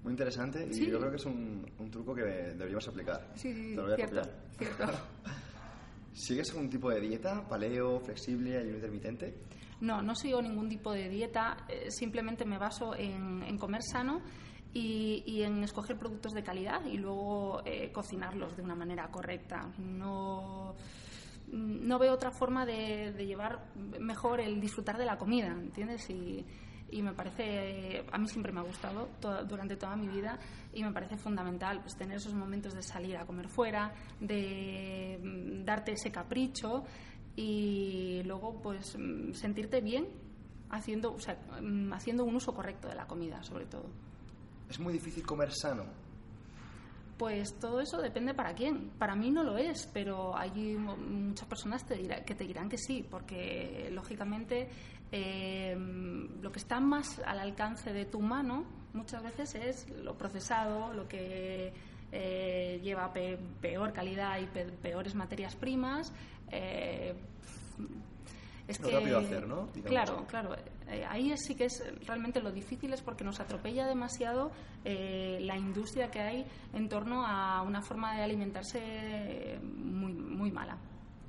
Muy 0.04 0.12
interesante 0.12 0.68
y 0.72 0.86
yo 0.88 1.00
creo 1.00 1.12
que 1.12 1.18
es 1.18 1.26
un, 1.26 1.66
truco 1.92 2.14
que 2.14 2.22
deberíamos 2.22 2.88
aplicar. 2.88 3.28
Sí, 3.36 3.54
sí, 3.54 3.72
Te 3.72 3.76
lo 3.76 3.84
voy 3.84 3.94
a 3.94 3.96
cierto, 3.96 4.22
cierto. 4.58 4.86
¿Sigues 6.14 6.50
algún 6.52 6.70
tipo 6.70 6.90
de 6.90 7.00
dieta, 7.02 7.48
paleo, 7.48 8.00
flexible, 8.00 8.58
ayuno 8.58 8.76
intermitente? 8.76 9.36
No, 9.82 10.02
no 10.02 10.16
sigo 10.16 10.42
ningún 10.42 10.68
tipo 10.68 10.92
de 10.92 11.08
dieta, 11.10 11.66
eh, 11.70 11.90
simplemente 11.90 12.44
me 12.46 12.58
baso 12.58 12.94
en, 12.96 13.58
comer 13.58 13.82
sano 13.82 14.22
y, 14.74 15.42
en 15.42 15.64
escoger 15.64 15.98
productos 15.98 16.34
de 16.34 16.44
calidad 16.44 16.86
y 16.86 16.98
luego 16.98 17.62
eh, 17.66 17.92
cocinarlos 17.92 18.58
de 18.58 18.62
una 18.62 18.76
manera 18.76 19.10
correcta. 19.10 19.72
No, 19.78 20.76
no 21.52 22.00
veo 22.00 22.14
otra 22.14 22.32
forma 22.32 22.66
de, 22.66 23.14
de, 23.14 23.26
llevar 23.26 23.68
mejor 24.00 24.42
el 24.42 24.60
disfrutar 24.60 24.98
de 24.98 25.06
la 25.06 25.18
comida, 25.18 25.48
¿entiendes? 25.48 26.10
Y, 26.10 26.46
y 26.92 27.02
me 27.02 27.14
parece, 27.14 28.04
a 28.12 28.18
mí 28.18 28.28
siempre 28.28 28.52
me 28.52 28.60
ha 28.60 28.64
gustado 28.64 29.10
durante 29.48 29.76
toda 29.76 29.96
mi 29.96 30.08
vida 30.08 30.40
y 30.74 30.84
me 30.84 30.92
parece 30.92 31.18
fundamental 31.18 31.82
pues, 31.82 31.96
tener 31.96 32.18
esos 32.18 32.34
momentos 32.34 32.74
de 32.74 32.84
salir 32.84 33.18
a 33.18 33.26
comer 33.26 33.48
fuera, 33.48 33.94
de 34.20 35.20
mm, 35.22 35.66
darte 35.66 35.94
ese 35.94 36.12
capricho 36.12 36.84
y 37.36 38.22
luego 38.24 38.62
pues 38.62 38.98
mm, 38.98 39.34
sentirte 39.34 39.82
bien 39.82 40.08
haciendo, 40.70 41.14
o 41.14 41.20
sea, 41.20 41.38
mm, 41.62 41.94
haciendo 41.94 42.24
un 42.24 42.36
uso 42.36 42.54
correcto 42.54 42.88
de 42.88 42.96
la 42.96 43.08
comida, 43.08 43.42
sobre 43.44 43.66
todo. 43.66 43.86
Es 44.70 44.80
muy 44.80 44.94
difícil 44.94 45.26
comer 45.26 45.52
sano. 45.54 45.86
Pues 47.20 47.60
todo 47.60 47.82
eso 47.82 48.02
depende 48.02 48.34
para 48.34 48.56
quién. 48.56 48.90
Para 48.98 49.14
mí 49.14 49.30
no 49.30 49.44
lo 49.44 49.58
es, 49.58 49.88
pero 49.94 50.36
hay 50.36 50.50
muchas 50.78 51.48
personas 51.48 51.84
que 51.84 52.34
te 52.34 52.44
dirán 52.46 52.70
que 52.70 52.78
sí, 52.78 53.06
porque 53.08 53.90
lógicamente 53.92 54.70
Em, 55.12 56.40
lo 56.42 56.52
que 56.52 56.60
está 56.60 56.80
más 56.80 57.20
al 57.26 57.40
alcance 57.40 57.92
de 57.92 58.06
tu 58.06 58.20
mano 58.20 58.64
muchas 58.94 59.24
veces 59.24 59.56
es 59.56 59.90
lo 59.90 60.16
procesado, 60.16 60.94
lo 60.94 61.08
que 61.08 61.74
eh, 62.12 62.80
lleva 62.84 63.12
peor 63.12 63.92
calidad 63.92 64.40
y 64.40 64.46
peores 64.46 65.16
materias 65.16 65.56
primas. 65.56 66.14
Eh, 66.52 67.16
es 68.70 68.80
que, 68.80 68.92
rápido 68.92 69.18
hacer, 69.18 69.48
¿no? 69.48 69.68
Claro, 69.84 70.26
claro. 70.28 70.56
Eh, 70.88 71.04
ahí 71.08 71.34
sí 71.38 71.56
que 71.56 71.66
es 71.66 71.84
realmente 72.06 72.42
lo 72.42 72.52
difícil 72.52 72.94
es 72.94 73.02
porque 73.02 73.24
nos 73.24 73.40
atropella 73.40 73.88
demasiado 73.88 74.52
la 74.84 75.58
industria 75.58 76.10
que 76.10 76.20
hay 76.20 76.46
en 76.74 76.88
torno 76.88 77.26
a 77.26 77.62
una 77.62 77.82
forma 77.82 78.16
de 78.16 78.24
alimentarse 78.24 79.60
muy, 79.62 80.14
muy 80.14 80.52
mala. 80.52 80.78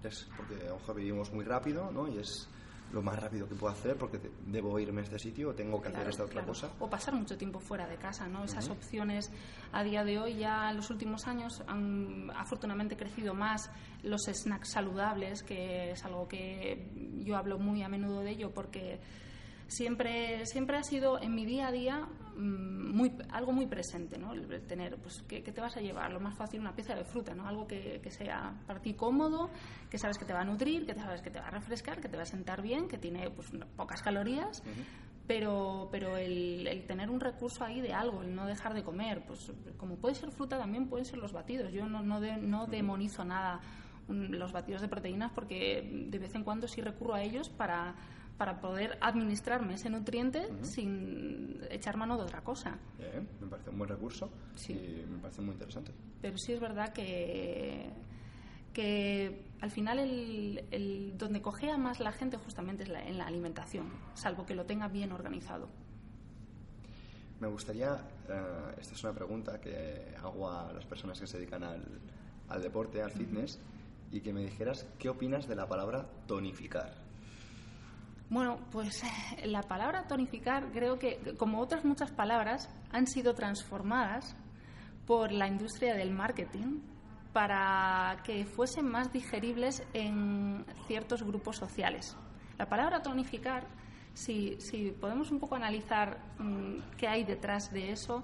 Es 0.04 0.28
porque 0.37 0.54
mejor 0.54 0.97
vivimos 0.97 1.32
muy 1.32 1.44
rápido, 1.44 1.90
¿no? 1.90 2.09
Y 2.09 2.18
es 2.18 2.49
lo 2.92 3.02
más 3.02 3.18
rápido 3.18 3.49
que 3.49 3.54
puedo 3.54 3.73
hacer 3.73 3.97
porque 3.97 4.20
debo 4.47 4.78
irme 4.78 5.00
a 5.00 5.04
este 5.04 5.18
sitio 5.18 5.50
o 5.50 5.54
tengo 5.54 5.80
que 5.80 5.88
hacer 5.88 6.09
esta 6.09 6.25
otra 6.25 6.44
cosa. 6.44 6.70
O 6.78 6.88
pasar 6.88 7.14
mucho 7.14 7.37
tiempo 7.37 7.61
fuera 7.61 7.87
de 7.87 7.97
casa, 7.97 8.26
¿no? 8.28 8.44
Esas 8.44 8.68
opciones 8.68 9.30
a 9.73 9.82
día 9.82 10.04
de 10.04 10.18
hoy 10.18 10.37
ya 10.37 10.70
en 10.70 10.76
los 10.76 10.90
últimos 10.90 11.26
años 11.26 11.62
han 11.66 12.30
afortunadamente 12.35 12.97
crecido 12.97 13.35
más 13.35 13.70
los 14.02 14.23
snacks 14.23 14.70
saludables, 14.70 15.42
que 15.42 15.92
es 15.92 16.04
algo 16.04 16.26
que 16.26 16.90
yo 17.25 17.37
hablo 17.37 17.59
muy 17.59 17.82
a 17.82 17.88
menudo 17.88 18.20
de 18.20 18.30
ello 18.30 18.50
porque 18.52 19.00
siempre, 19.70 20.44
siempre 20.46 20.76
ha 20.76 20.82
sido 20.82 21.20
en 21.20 21.34
mi 21.34 21.46
día 21.46 21.68
a 21.68 21.72
día 21.72 22.08
mm, 22.36 22.92
muy, 22.92 23.12
algo 23.30 23.52
muy 23.52 23.66
presente, 23.66 24.18
¿no? 24.18 24.32
El 24.32 24.66
tener, 24.66 24.96
pues, 24.96 25.22
¿qué, 25.28 25.40
te 25.40 25.60
vas 25.60 25.76
a 25.76 25.80
llevar? 25.80 26.12
Lo 26.12 26.20
más 26.20 26.36
fácil, 26.36 26.60
una 26.60 26.74
pieza 26.74 26.94
de 26.94 27.04
fruta, 27.04 27.34
¿no? 27.34 27.46
Algo 27.46 27.66
que, 27.66 28.02
sea 28.10 28.52
para 28.66 28.80
ti 28.80 28.94
cómodo, 28.94 29.48
que 29.88 29.96
sabes 29.96 30.18
que 30.18 30.24
te 30.24 30.32
va 30.32 30.40
a 30.40 30.44
nutrir, 30.44 30.84
que 30.84 30.94
sabes 30.94 31.22
que 31.22 31.30
te 31.30 31.38
va 31.38 31.46
a 31.46 31.50
refrescar, 31.50 32.00
que 32.00 32.08
te 32.08 32.16
va 32.16 32.24
a 32.24 32.26
sentar 32.26 32.60
bien, 32.62 32.88
que 32.88 32.98
tiene 32.98 33.30
pues, 33.30 33.50
pocas 33.76 34.02
calorías. 34.02 34.62
Pero, 35.26 35.88
pero 35.92 36.16
el, 36.16 36.84
tener 36.88 37.08
un 37.08 37.20
recurso 37.20 37.64
ahí 37.64 37.80
de 37.80 37.92
algo, 37.92 38.22
el 38.22 38.34
no 38.34 38.46
dejar 38.46 38.74
de 38.74 38.82
comer, 38.82 39.22
pues 39.24 39.52
como 39.76 39.94
puede 39.94 40.16
ser 40.16 40.32
fruta, 40.32 40.58
también 40.58 40.88
pueden 40.88 41.04
ser 41.04 41.20
los 41.20 41.32
batidos. 41.32 41.72
Yo 41.72 41.86
no, 41.86 42.02
no, 42.02 42.18
no 42.18 42.66
demonizo 42.66 43.24
nada 43.24 43.60
los 44.08 44.50
batidos 44.50 44.80
de 44.82 44.88
proteínas 44.88 45.30
porque 45.30 46.08
de 46.08 46.18
vez 46.18 46.34
en 46.34 46.42
cuando 46.42 46.66
sí 46.66 46.80
recurro 46.80 47.14
a 47.14 47.22
ellos 47.22 47.48
para 47.48 47.94
para 48.40 48.59
poder 48.59 48.97
administrarme 49.02 49.75
ese 49.75 49.90
nutriente 49.90 50.49
sin 50.62 51.61
echar 51.68 51.99
mano 51.99 52.16
de 52.16 52.23
otra 52.23 52.40
cosa. 52.40 52.78
me 53.38 53.47
parece 53.49 53.68
un 53.68 53.76
buen 53.76 53.90
recurso 53.90 54.30
y 54.66 54.73
me 55.06 55.18
parece 55.18 55.42
muy 55.42 55.52
interesante. 55.52 55.92
Pero 56.23 56.38
sí 56.38 56.54
es 56.54 56.59
verdad 56.59 56.90
que, 56.94 57.90
que 58.73 59.44
al 59.61 59.70
final 59.70 59.99
el, 59.99 61.12
donde 61.18 61.42
cogea 61.42 61.76
más 61.76 62.00
la 62.00 62.12
gente 62.12 62.38
justamente 62.38 62.85
es 62.85 62.88
en 62.88 63.18
la 63.18 63.26
alimentación, 63.26 63.92
salvo 64.14 64.47
que 64.47 64.54
lo 64.54 64.64
tenga 64.64 64.88
bien 64.88 65.12
organizado. 65.12 65.68
Me 67.40 67.47
gustaría, 67.47 67.92
eh, 68.26 68.75
esta 68.80 68.94
es 68.94 69.04
una 69.04 69.12
pregunta 69.12 69.61
que 69.61 70.14
hago 70.16 70.50
a 70.50 70.73
las 70.73 70.87
personas 70.87 71.20
que 71.20 71.26
se 71.26 71.37
dedican 71.37 71.62
al, 71.62 71.85
al 72.49 72.62
deporte, 72.62 73.02
al 73.02 73.11
fitness, 73.11 73.59
y 74.11 74.23
que 74.23 74.32
me 74.32 74.40
dijeras 74.40 74.87
qué 74.99 75.11
opinas 75.11 75.47
de 75.47 75.56
la 75.56 75.68
palabra 75.68 76.06
tonificar. 76.26 77.10
Bueno, 78.30 78.58
pues 78.70 79.02
la 79.44 79.62
palabra 79.62 80.06
tonificar 80.06 80.70
creo 80.70 81.00
que, 81.00 81.34
como 81.37 81.60
otras 81.60 81.84
muchas 81.84 82.12
palabras, 82.12 82.70
han 82.92 83.08
sido 83.08 83.34
transformadas 83.34 84.37
por 85.04 85.32
la 85.32 85.49
industria 85.49 85.94
del 85.94 86.12
marketing 86.12 86.78
para 87.32 88.18
que 88.25 88.44
fuesen 88.44 88.88
más 88.88 89.12
digeribles 89.12 89.82
en 89.94 90.64
ciertos 90.87 91.25
grupos 91.25 91.56
sociales. 91.56 92.16
La 92.56 92.68
palabra 92.68 93.02
tonificar, 93.02 93.66
si, 94.14 94.56
podemos 95.00 95.32
un 95.32 95.40
poco 95.40 95.56
analizar 95.56 96.18
mm, 96.38 96.96
qué 96.96 97.08
hay 97.08 97.25
detrás 97.25 97.72
de 97.72 97.90
eso, 97.90 98.22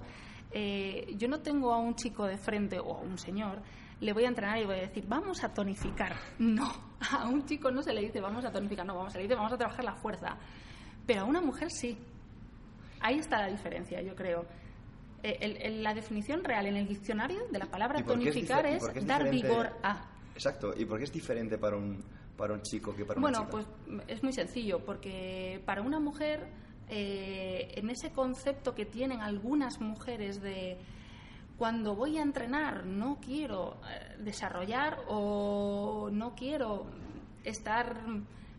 eh, 0.51 1.13
yo 1.17 1.27
no 1.27 1.41
tengo 1.41 1.73
a 1.73 1.79
un 1.79 1.95
chico 1.95 2.25
de 2.25 2.37
frente 2.37 2.79
o 2.79 2.95
a 2.95 3.01
un 3.01 3.17
señor 3.17 3.61
le 3.99 4.13
voy 4.13 4.25
a 4.25 4.27
entrenar 4.27 4.59
y 4.59 4.65
voy 4.65 4.75
a 4.75 4.81
decir, 4.81 5.05
vamos 5.07 5.43
a 5.43 5.53
tonificar. 5.53 6.15
No, 6.39 6.71
a 7.11 7.27
un 7.27 7.45
chico 7.45 7.71
no 7.71 7.81
se 7.81 7.93
le 7.93 8.01
dice, 8.01 8.19
vamos 8.21 8.43
a 8.45 8.51
tonificar, 8.51 8.85
no, 8.85 8.95
vamos 8.95 9.13
a 9.13 9.17
le 9.17 9.23
dice, 9.23 9.35
vamos 9.35 9.53
a 9.53 9.57
trabajar 9.57 9.83
la 9.83 9.95
fuerza. 9.95 10.37
Pero 11.05 11.21
a 11.21 11.23
una 11.25 11.41
mujer 11.41 11.69
sí. 11.71 11.97
Ahí 12.99 13.19
está 13.19 13.39
la 13.39 13.47
diferencia, 13.47 14.01
yo 14.01 14.15
creo. 14.15 14.45
Eh, 15.23 15.79
la 15.81 15.93
definición 15.93 16.43
real 16.43 16.67
en 16.67 16.77
el 16.77 16.87
diccionario 16.87 17.47
de 17.51 17.59
la 17.59 17.65
palabra 17.65 18.03
tonificar 18.03 18.65
es, 18.65 18.83
dar 19.05 19.29
vigor 19.29 19.71
a. 19.83 20.09
Exacto, 20.33 20.73
¿y 20.75 20.85
por 20.85 20.99
qué 20.99 21.05
es 21.05 21.11
diferente 21.11 21.57
para 21.57 21.75
un, 21.75 22.03
para 22.35 22.53
un 22.53 22.61
chico 22.61 22.95
que 22.95 23.03
para 23.03 23.19
una 23.19 23.29
bueno, 23.29 23.51
Bueno, 23.51 23.67
pues 23.87 24.07
es 24.07 24.21
muy 24.21 24.31
sencillo, 24.33 24.85
porque 24.85 25.61
para 25.65 25.81
una 25.81 25.99
mujer, 25.99 26.47
eh, 26.89 27.71
en 27.75 27.89
ese 27.89 28.11
concepto 28.11 28.75
que 28.75 28.85
tienen 28.85 29.21
algunas 29.21 29.81
mujeres 29.81 30.41
de 30.41 30.77
cuando 31.57 31.95
voy 31.95 32.17
a 32.17 32.21
entrenar 32.21 32.85
no 32.85 33.19
quiero 33.19 33.77
eh, 33.89 34.15
desarrollar 34.19 34.99
o 35.07 36.09
no 36.11 36.35
quiero 36.35 36.85
estar 37.43 37.97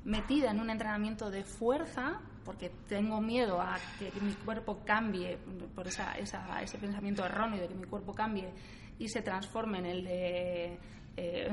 metida 0.05 0.51
en 0.51 0.61
un 0.61 0.71
entrenamiento 0.71 1.31
de 1.31 1.45
fuerza 1.45 2.21
porque 2.45 2.71
tengo 2.89 3.21
miedo 3.21 3.61
a 3.61 3.77
que 3.99 4.11
mi 4.21 4.33
cuerpo 4.33 4.81
cambie 4.85 5.39
por 5.75 5.87
esa, 5.87 6.15
ese 6.15 6.79
pensamiento 6.79 7.25
erróneo 7.25 7.61
de 7.61 7.69
que 7.69 7.75
mi 7.75 7.87
cuerpo 7.87 8.15
cambie 8.15 8.53
y 8.99 9.09
se 9.09 9.23
transforme 9.23 9.79
en 9.79 9.87
el 9.87 10.05
de 10.05 10.79
eh, 11.17 11.53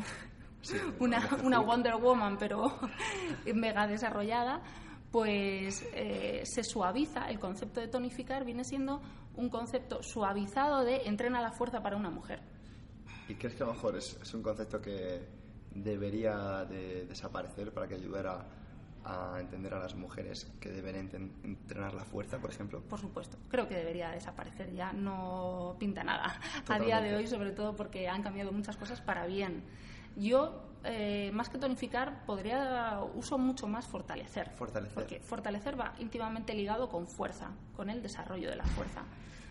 una, 1.00 1.30
una 1.44 1.60
Wonder 1.60 1.96
Woman 1.98 2.38
pero 2.38 2.80
mega 3.54 3.88
desarrollada 3.88 4.62
pues 5.12 5.88
eh, 5.94 6.42
se 6.44 6.62
suaviza, 6.64 7.30
el 7.30 7.40
concepto 7.40 7.80
de 7.80 7.88
tonificar 7.88 8.44
viene 8.44 8.66
siendo 8.66 9.02
un 9.38 9.50
concepto 9.50 10.04
suavizado 10.04 10.84
de 10.84 11.04
entrena 11.06 11.42
la 11.42 11.52
fuerza 11.52 11.82
para 11.82 11.96
una 11.96 12.10
mujer. 12.10 12.42
¿Y 13.28 13.36
crees 13.36 13.56
que 13.56 13.64
a 13.64 13.68
lo 13.68 13.74
mejor 13.74 13.98
es, 13.98 14.34
un 14.34 14.44
concepto 14.44 14.82
que 14.82 15.28
debería 15.74 16.66
de 16.66 17.06
desaparecer 17.06 17.74
para 17.74 17.88
que 17.88 17.96
ayudara 17.96 18.46
a 19.04 19.38
entender 19.40 19.74
a 19.74 19.80
las 19.80 19.96
mujeres 19.96 20.52
que 20.60 20.70
deben 20.70 20.96
entrenar 21.44 21.94
la 21.94 22.04
fuerza, 22.04 22.40
por 22.40 22.50
ejemplo? 22.50 22.82
Por 22.82 23.00
supuesto, 23.00 23.38
creo 23.50 23.68
que 23.68 23.76
debería 23.76 24.10
desaparecer 24.10 24.74
ya, 24.74 24.94
no 24.94 25.76
pinta 25.80 26.04
nada 26.04 26.40
a 26.68 26.80
día 26.80 27.02
de 27.02 27.16
hoy, 27.16 27.28
sobre 27.28 27.52
todo 27.52 27.76
porque 27.76 28.08
han 28.08 28.24
cambiado 28.24 28.52
muchas 28.52 28.78
cosas 28.78 29.02
para 29.02 29.26
bien. 29.26 29.64
Yo, 30.16 30.62
eh, 30.84 31.32
más 31.34 31.50
que 31.50 31.58
tonificar, 31.58 32.26
podría 32.26 33.02
uso 33.16 33.38
mucho 33.38 33.68
más 33.68 33.88
fortalecer. 33.88 34.52
Fortalecer. 34.52 34.94
Porque 34.96 35.20
fortalecer 35.20 35.80
va 35.80 35.94
íntimamente 36.00 36.54
ligado 36.54 36.90
con 36.90 37.08
fuerza, 37.08 37.52
con 37.76 37.90
el 37.90 38.02
desarrollo 38.02 38.50
de 38.50 38.56
la 38.56 38.66
fuerza. 38.66 39.04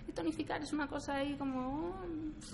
Y 0.07 0.13
tonificar 0.13 0.63
es 0.63 0.73
una 0.73 0.87
cosa 0.87 1.17
ahí 1.17 1.35
como. 1.37 1.95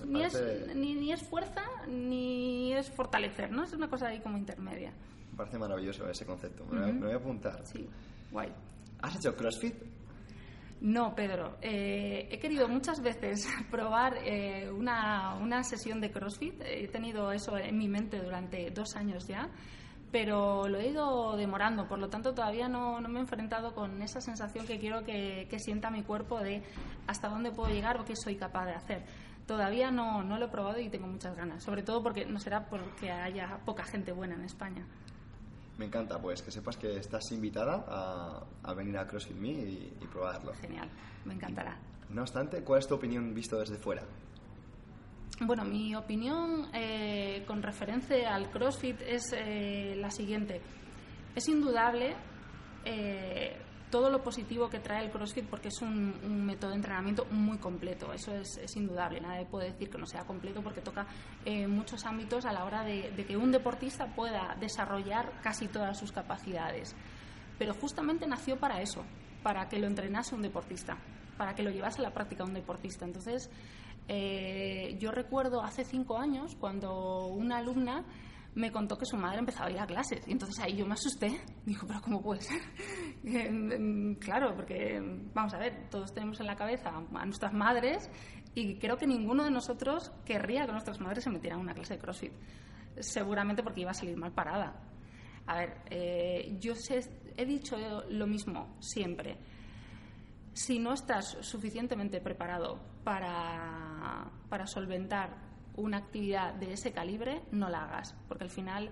Ni 0.07 0.23
es, 0.23 0.43
ni, 0.75 1.13
es 1.13 1.23
fuerza 1.23 1.63
ni 1.89 2.73
es 2.73 2.91
fortalecer, 2.91 3.51
¿no? 3.51 3.65
Es 3.65 3.73
una 3.73 3.89
cosa 3.89 4.09
ahí 4.09 4.21
como 4.21 4.39
intermedia. 4.39 4.93
Me 5.33 5.37
parece 5.37 5.59
maravilloso 5.59 6.09
ese 6.09 6.25
concepto. 6.25 6.65
Me, 6.67 6.93
me 6.93 7.07
voy 7.07 7.13
a 7.13 7.17
apuntar. 7.17 7.67
Sí, 7.67 7.89
guay. 8.31 8.53
¿Has 9.03 9.17
hecho 9.17 9.35
CrossFit? 9.35 9.75
No, 10.81 11.15
Pedro. 11.15 11.59
Eh, 11.61 12.29
he 12.31 12.39
querido 12.39 12.67
muchas 12.67 13.03
veces 13.03 13.47
probar 13.71 14.17
eh, 14.25 14.71
una, 14.71 15.35
una, 15.35 15.63
sesión 15.63 16.01
de 16.01 16.11
CrossFit. 16.11 16.61
He 16.65 16.89
tenido 16.89 17.33
eso 17.33 17.57
en 17.59 17.77
mi 17.77 17.87
mente 17.87 18.19
durante 18.19 18.71
dos 18.71 18.97
años 18.97 19.27
ya, 19.27 19.51
pero 20.11 20.69
lo 20.69 20.79
he 20.79 20.89
ido 20.89 21.37
demorando. 21.37 21.87
Por 21.87 21.99
lo 21.99 22.09
tanto, 22.09 22.33
todavía 22.33 22.67
no, 22.67 22.99
no 23.01 23.09
me 23.11 23.19
he 23.19 23.23
enfrentado 23.23 23.75
con 23.75 24.01
esa 24.01 24.23
sensación 24.23 24.67
que 24.67 24.79
quiero 24.79 25.05
que, 25.05 25.47
que, 25.51 25.59
sienta 25.59 25.91
mi 25.91 26.03
cuerpo 26.03 26.41
de 26.41 26.63
hasta 27.07 27.29
dónde 27.29 27.53
puedo 27.53 27.71
llegar 27.71 28.01
o 28.01 28.05
qué 28.07 28.17
soy 28.17 28.37
capaz 28.37 28.65
de 28.65 28.73
hacer. 28.73 29.05
Todavía 29.47 29.91
no, 29.91 30.23
no 30.23 30.39
lo 30.39 30.47
he 30.47 30.49
probado 30.49 30.79
y 30.79 30.89
tengo 30.89 31.09
muchas 31.09 31.37
ganas, 31.37 31.63
sobre 31.63 31.83
todo 31.83 32.03
porque 32.03 32.25
no 32.25 32.39
será 32.39 32.67
porque 32.67 33.11
haya 33.11 33.59
poca 33.67 33.85
gente 33.85 34.13
buena 34.13 34.35
en 34.37 34.45
España. 34.45 34.87
Me 35.81 35.87
encanta, 35.87 36.21
pues 36.21 36.43
que 36.43 36.51
sepas 36.51 36.77
que 36.77 36.99
estás 36.99 37.33
invitada 37.33 37.87
a, 37.89 38.75
venir 38.75 38.99
a 38.99 39.07
CrossFit 39.07 39.35
Me 39.35 39.49
y, 39.49 40.07
probarlo. 40.13 40.53
Genial, 40.53 40.91
me 41.25 41.33
encantará. 41.33 41.79
No 42.11 42.21
obstante, 42.21 42.63
¿cuál 42.63 42.81
es 42.81 42.87
tu 42.87 42.97
opinión 42.97 43.33
visto 43.33 43.59
desde 43.59 43.79
fuera? 43.79 44.03
Bueno, 45.41 45.65
mi 45.65 45.95
opinión 45.95 46.69
eh, 46.75 47.45
con 47.47 47.63
referencia 47.63 48.35
al 48.35 48.51
CrossFit 48.51 49.01
es 49.01 49.33
eh, 49.33 49.95
la 49.97 50.11
siguiente. 50.11 50.61
Es 51.35 51.49
indudable 51.49 52.15
eh, 52.85 53.57
todo 53.91 54.09
lo 54.09 54.23
positivo 54.23 54.71
que 54.71 54.79
trae 54.79 55.05
el 55.05 55.11
CrossFit 55.11 55.47
porque 55.47 55.69
es 55.69 55.83
un, 55.83 56.47
método 56.47 56.71
de 56.71 56.77
entrenamiento 56.77 57.27
muy 57.31 57.59
completo, 57.59 58.13
eso 58.13 58.33
es, 58.35 58.77
indudable, 58.77 59.21
nadie 59.21 59.45
puede 59.47 59.73
decir 59.73 59.91
que 59.91 59.99
no 59.99 60.07
sea 60.07 60.25
completo 60.25 60.63
porque 60.63 60.81
toca 60.81 61.07
eh, 61.45 61.67
muchos 61.67 62.05
ámbitos 62.07 62.45
a 62.45 62.53
la 62.53 62.65
hora 62.65 62.85
de, 62.85 63.13
que 63.27 63.37
un 63.37 63.51
deportista 63.51 64.07
pueda 64.15 64.57
desarrollar 64.61 65.33
casi 65.43 65.69
todas 65.69 65.99
sus 65.99 66.13
capacidades. 66.13 66.95
Pero 67.59 67.75
justamente 67.75 68.27
nació 68.27 68.59
para 68.59 68.81
eso, 68.81 69.05
para 69.43 69.69
que 69.69 69.79
lo 69.79 69.87
entrenase 69.87 70.35
un 70.35 70.43
deportista, 70.43 70.97
para 71.37 71.55
que 71.55 71.63
lo 71.63 71.71
llevase 71.71 72.01
a 72.01 72.03
la 72.03 72.15
práctica 72.15 72.45
un 72.45 72.55
deportista. 72.55 73.05
Entonces, 73.05 73.51
eh, 74.09 74.97
yo 74.99 75.11
recuerdo 75.11 75.63
hace 75.63 75.85
cinco 75.85 76.19
años 76.19 76.57
cuando 76.59 77.27
una 77.27 77.59
alumna 77.59 78.05
me 78.55 78.73
contó 78.73 78.99
que 78.99 79.07
su 79.07 79.17
madre 79.17 79.39
empezaba 79.39 79.67
a 79.67 79.71
ir 79.71 79.79
a 79.79 79.87
clases. 79.87 80.27
Y 80.27 80.33
entonces 80.33 80.59
ahí 80.63 80.77
yo 80.77 80.87
me 80.87 80.95
asusté. 80.95 81.41
Dijo, 81.65 81.87
pero 81.87 82.01
¿cómo 82.01 82.23
puede 82.23 82.41
ser? 82.41 82.61
claro, 84.21 84.55
porque 84.57 85.01
vamos 85.35 85.55
a 85.55 85.59
ver, 85.59 85.89
todos 85.91 86.13
tenemos 86.13 86.41
en 86.41 86.47
la 86.47 86.57
cabeza 86.57 86.91
a 86.91 87.25
nuestras 87.25 87.53
madres 87.53 88.11
y 88.55 88.79
creo 88.79 88.97
que 88.97 89.07
ninguno 89.07 89.45
de 89.45 89.51
nosotros 89.51 90.13
querría 90.25 90.67
que 90.67 90.73
nuestras 90.73 91.01
madres 91.01 91.25
se 91.25 91.31
metieran 91.31 91.61
en 91.61 91.67
una 91.67 91.75
clase 91.75 91.95
de 91.95 92.01
CrossFit. 92.01 92.33
Seguramente 92.99 93.63
porque 93.63 93.83
iba 93.83 93.93
a 93.93 93.95
salir 93.95 94.17
mal 94.17 94.33
parada. 94.33 94.75
A 95.47 95.57
ver, 95.57 95.83
eh, 95.91 96.57
yo 96.61 96.75
he 97.37 97.45
dicho 97.47 97.77
lo 98.11 98.27
mismo 98.27 98.77
siempre. 98.81 99.39
Si 100.53 100.79
no 100.79 100.93
estás 100.93 101.39
suficientemente 101.41 102.21
preparado 102.21 102.81
para, 103.05 104.31
para 104.49 104.67
solventar 104.67 105.50
una 105.77 105.99
actividad 105.99 106.55
de 106.55 106.73
ese 106.73 106.93
calibre, 106.93 107.43
no 107.53 107.69
la 107.69 107.85
hagas, 107.85 108.15
porque 108.29 108.45
al 108.45 108.51
final 108.51 108.91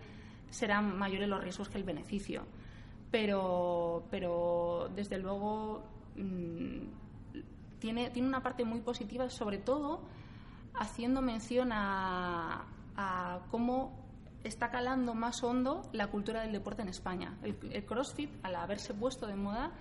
serán 0.50 0.96
mayores 0.98 1.28
los 1.28 1.42
riesgos 1.42 1.68
que 1.68 1.78
el 1.78 1.84
beneficio. 1.84 2.46
pero, 3.10 4.04
pero 4.10 4.90
desde 4.94 5.18
luego 5.18 5.82
mm, 6.16 7.78
tiene, 7.78 8.10
tiene 8.10 8.28
una 8.28 8.42
parte 8.42 8.64
muy 8.64 8.80
positiva, 8.80 9.28
sobre 9.30 9.58
todo 9.58 10.02
haciendo 10.74 11.22
mención 11.22 11.72
a, 11.72 12.66
a 12.96 13.40
cómo 13.50 14.08
está 14.44 14.70
calando 14.70 15.14
más 15.14 15.42
hondo 15.42 15.82
la 15.92 16.08
cultura 16.08 16.42
del 16.42 16.52
deporte 16.52 16.82
en 16.82 16.88
España. 16.88 17.36
El, 17.42 17.84
CrossFit, 17.84 18.30
al 18.42 18.56
haberse 18.56 18.94
puesto 18.94 19.26
de 19.26 19.36
moda, 19.36 19.72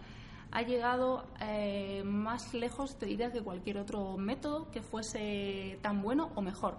ha 0.52 0.62
llegado 0.62 1.28
eh, 1.42 2.04
más 2.04 2.54
lejos, 2.54 2.98
te 2.98 3.06
diría, 3.06 3.32
que 3.32 3.42
cualquier 3.42 3.78
otro 3.78 4.18
método 4.18 4.70
que 4.72 4.82
fuese 4.82 5.80
tan 5.82 6.02
bueno 6.02 6.32
o 6.36 6.42
mejor. 6.42 6.78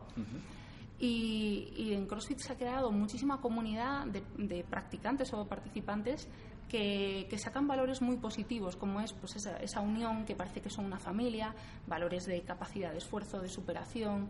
y, 0.98 1.92
en 1.92 2.06
CrossFit 2.06 2.38
se 2.38 2.52
ha 2.52 2.56
creado 2.56 2.90
muchísima 2.90 3.40
comunidad 3.40 4.06
de, 4.06 4.64
practicantes 4.64 5.32
o 5.32 5.46
participantes 5.46 6.28
que, 6.68 7.28
sacan 7.38 7.66
valores 7.66 8.02
muy 8.02 8.16
positivos, 8.16 8.76
como 8.76 9.00
es 9.00 9.12
pues 9.12 9.36
esa, 9.36 9.56
esa 9.58 9.80
unión 9.80 10.24
que 10.24 10.34
parece 10.34 10.60
que 10.60 10.70
son 10.70 10.86
una 10.86 10.98
familia, 10.98 11.54
valores 11.86 12.26
de 12.26 12.42
capacidad 12.42 12.92
de 12.92 12.98
esfuerzo, 12.98 13.40
de 13.40 13.48
superación, 13.48 14.28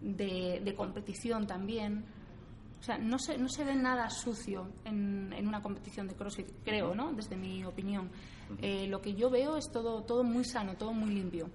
de 0.00 0.74
competición 0.76 1.46
también. 1.46 2.04
O 2.80 2.82
sea, 2.82 2.96
no 2.96 3.18
se, 3.18 3.36
no 3.36 3.48
se 3.48 3.62
ve 3.62 3.74
nada 3.74 4.08
sucio 4.08 4.72
en, 4.86 5.34
en 5.34 5.46
una 5.46 5.60
competición 5.60 6.08
de 6.08 6.14
CrossFit, 6.14 6.48
creo, 6.64 6.94
¿no? 6.94 7.12
Desde 7.12 7.36
mi 7.36 7.62
opinión. 7.62 8.10
Eh, 8.60 8.86
lo 8.88 9.00
que 9.00 9.14
yo 9.14 9.30
veo 9.30 9.56
es 9.56 9.70
todo, 9.70 10.02
todo 10.02 10.22
muy 10.22 10.44
sano, 10.44 10.76
todo 10.76 10.92
muy 10.92 11.10
limpio. 11.10 11.48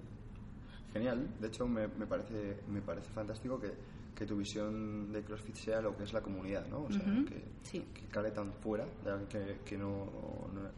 Genial. 0.92 1.28
De 1.40 1.48
hecho, 1.48 1.66
me, 1.66 1.86
me 1.88 2.06
parece, 2.06 2.62
me 2.68 2.80
parece 2.80 3.10
fantástico 3.10 3.60
que, 3.60 3.72
que, 4.14 4.24
tu 4.24 4.36
visión 4.36 5.12
de 5.12 5.22
CrossFit 5.22 5.56
sea 5.56 5.80
lo 5.80 5.96
que 5.96 6.04
es 6.04 6.12
la 6.12 6.22
comunidad, 6.22 6.66
¿no? 6.68 6.84
O 6.84 6.90
sea, 6.90 7.04
que, 7.04 7.82
que, 7.92 8.06
cale 8.10 8.30
tan 8.30 8.52
fuera, 8.54 8.86
que, 9.28 9.58
que, 9.64 9.76
no, 9.76 10.06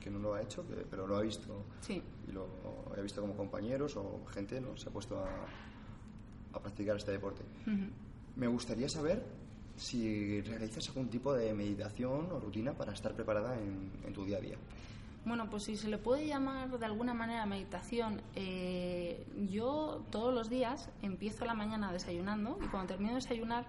que 0.01 0.11
no 0.11 0.19
lo 0.19 0.35
ha 0.35 0.43
hecho, 0.43 0.65
pero 0.91 1.07
lo 1.07 1.17
ha 1.17 1.23
visto. 1.23 1.65
Sí. 1.81 2.03
Y 2.27 2.33
lo 2.33 2.49
ha 2.97 3.01
visto 3.01 3.21
como 3.21 3.37
compañeros 3.37 3.97
o 3.97 4.27
gente, 4.33 4.61
¿no? 4.61 4.77
Se 4.77 4.89
ha 4.89 4.93
puesto 4.93 5.19
a, 5.19 5.29
a 6.53 6.61
practicar 6.61 6.97
este 6.97 7.13
deporte. 7.13 7.43
Me 8.37 8.47
gustaría 8.47 8.89
saber 8.89 9.23
si 9.77 10.41
realizas 10.43 10.89
algún 10.89 11.09
tipo 11.09 11.33
de 11.35 11.55
meditación 11.55 12.29
o 12.33 12.41
rutina 12.41 12.73
para 12.73 12.93
estar 12.93 13.15
preparada 13.15 13.57
en, 13.59 14.13
tu 14.13 14.25
día 14.25 14.39
a 14.39 14.41
día. 14.41 14.57
Bueno, 15.25 15.51
pues 15.51 15.65
si 15.65 15.77
se 15.77 15.89
le 15.89 15.99
puede 15.99 16.27
llamar 16.27 16.79
de 16.79 16.87
alguna 16.87 17.13
manera 17.13 17.45
meditación, 17.45 18.23
eh, 18.35 19.27
yo 19.51 20.05
todos 20.11 20.33
los 20.33 20.49
días 20.49 20.91
empiezo 21.03 21.45
la 21.45 21.55
mañana 21.55 21.93
desayunando 21.93 22.59
y 22.65 22.69
cuando 22.69 22.89
termino 22.89 23.11
de 23.11 23.17
desayunar 23.17 23.67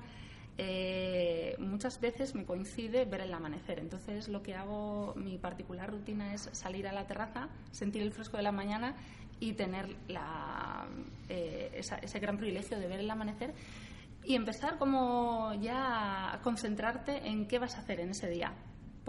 eh, 0.61 1.55
muchas 1.57 2.01
veces 2.01 2.35
me 2.35 2.45
coincide 2.45 3.05
ver 3.05 3.21
el 3.21 3.33
amanecer. 3.33 3.79
Entonces 3.79 4.27
lo 4.27 4.41
que 4.41 4.55
hago, 4.55 5.13
mi 5.15 5.37
particular 5.37 5.89
rutina 5.89 6.33
es 6.33 6.49
salir 6.51 6.87
a 6.87 6.93
la 6.93 7.07
terraza, 7.07 7.49
sentir 7.71 8.01
el 8.01 8.11
fresco 8.11 8.37
de 8.37 8.43
la 8.43 8.51
mañana 8.51 8.95
y 9.39 9.53
tener 9.53 9.95
eh, 11.29 11.71
ese 12.01 12.19
gran 12.19 12.37
privilegio 12.37 12.77
de 12.77 12.87
ver 12.87 12.99
el 12.99 13.09
amanecer 13.09 13.53
y 14.25 14.35
empezar 14.35 14.77
como 14.77 15.53
ya 15.55 16.33
a 16.33 16.41
concentrarte 16.41 17.27
en 17.27 17.47
qué 17.47 17.57
vas 17.57 17.75
a 17.75 17.79
hacer 17.79 18.01
en 18.01 18.09
ese 18.11 18.29
día. 18.29 18.53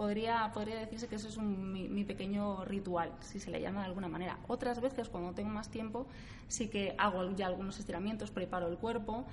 Podría, 0.01 0.49
podría 0.51 0.79
decirse 0.79 1.07
que 1.07 1.13
eso 1.13 1.27
es 1.27 1.37
mi, 1.37 2.03
pequeño 2.03 2.65
ritual, 2.65 3.13
si 3.19 3.39
se 3.39 3.51
le 3.51 3.61
llama 3.61 3.81
de 3.81 3.85
alguna 3.85 4.07
manera. 4.07 4.39
Otras 4.47 4.81
veces, 4.81 5.09
cuando 5.09 5.31
tengo 5.33 5.51
más 5.51 5.69
tiempo, 5.69 6.07
sí 6.47 6.69
que 6.69 6.95
hago 6.97 7.29
ya 7.35 7.45
algunos 7.45 7.77
estiramientos, 7.77 8.31
preparo 8.31 8.67
el 8.67 8.79
cuerpo 8.79 9.25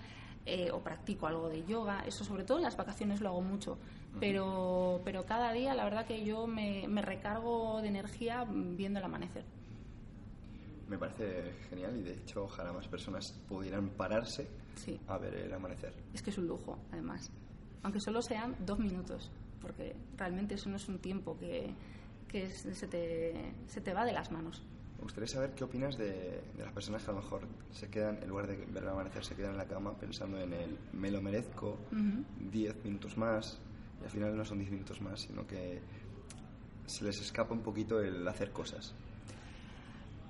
eh, 0.45 0.71
o 0.71 0.81
practico 0.81 1.27
algo 1.27 1.49
de 1.49 1.65
yoga. 1.65 2.05
Eso 2.07 2.23
sobre 2.23 2.45
todo 2.45 2.59
en 2.59 2.65
las 2.65 2.77
vacaciones 2.77 3.23
lo 3.23 3.31
hago 3.31 3.41
mucho. 3.41 3.79
Pero, 4.21 5.01
pero 5.07 5.25
cada 5.25 5.55
día 5.55 5.73
la 5.73 5.85
verdad 5.85 6.05
que 6.05 6.23
yo 6.23 6.47
me, 6.47 6.87
me 6.87 7.01
recargo 7.01 7.81
de 7.81 7.89
energía 7.89 8.45
viendo 8.47 8.99
el 8.99 9.07
amanecer 9.07 9.47
me 10.87 10.97
parece 10.97 11.53
genial 11.69 11.97
y 11.99 12.03
de 12.03 12.13
hecho 12.13 12.45
ojalá 12.45 12.73
más 12.73 12.89
personas 12.89 13.39
pudieran 13.47 13.91
pararse 13.91 14.49
a 15.07 15.19
ver 15.19 15.35
el 15.35 15.53
amanecer. 15.53 15.93
Es 16.15 16.23
que 16.23 16.31
es 16.31 16.39
un 16.39 16.47
lujo, 16.47 16.79
además. 16.91 17.31
Aunque 17.83 18.01
solo 18.01 18.23
sean 18.23 18.57
dos 18.65 18.79
minutos, 18.79 19.31
porque 19.61 19.95
realmente 20.17 20.55
eso 20.55 20.69
no 20.69 20.77
es 20.77 20.89
un 20.89 20.99
tiempo 20.99 21.37
que, 21.39 21.75
que 22.29 22.51
se, 22.51 22.87
te, 22.87 23.53
se 23.67 23.81
te 23.81 23.93
va 23.93 24.05
de 24.05 24.13
las 24.13 24.31
manos. 24.31 24.63
Me 24.99 25.05
gustaría 25.05 25.29
saber 25.29 25.55
qué 25.55 25.63
opinas 25.63 25.97
de, 25.97 26.43
las 26.59 26.73
personas 26.73 27.05
que 27.05 27.11
a 27.11 27.15
lo 27.15 27.21
mejor 27.21 27.43
se 27.71 27.89
quedan, 27.89 28.19
en 28.21 28.29
lugar 28.29 28.49
de 28.49 28.57
ver 28.57 28.83
el 28.83 28.89
amanecer, 28.89 29.25
se 29.25 29.37
quedan 29.37 29.53
en 29.53 29.59
la 29.59 29.67
cama 29.67 29.97
pensando 29.97 30.41
en 30.41 30.53
el 30.53 30.77
me 30.93 31.11
lo 31.11 31.23
merezco, 31.23 31.79
10 32.51 32.85
minutos 32.85 33.17
más, 33.17 33.61
y 34.01 34.05
al 34.05 34.11
final 34.11 34.37
no 34.37 34.45
son 34.45 34.59
10 34.59 34.73
minutos 34.73 35.01
más, 35.01 35.21
sino 35.21 35.47
que 35.47 35.81
se 36.87 37.05
les 37.05 37.21
escapa 37.21 37.55
un 37.55 37.63
poquito 37.63 38.01
el 38.01 38.27
hacer 38.27 38.51
cosas. 38.51 38.93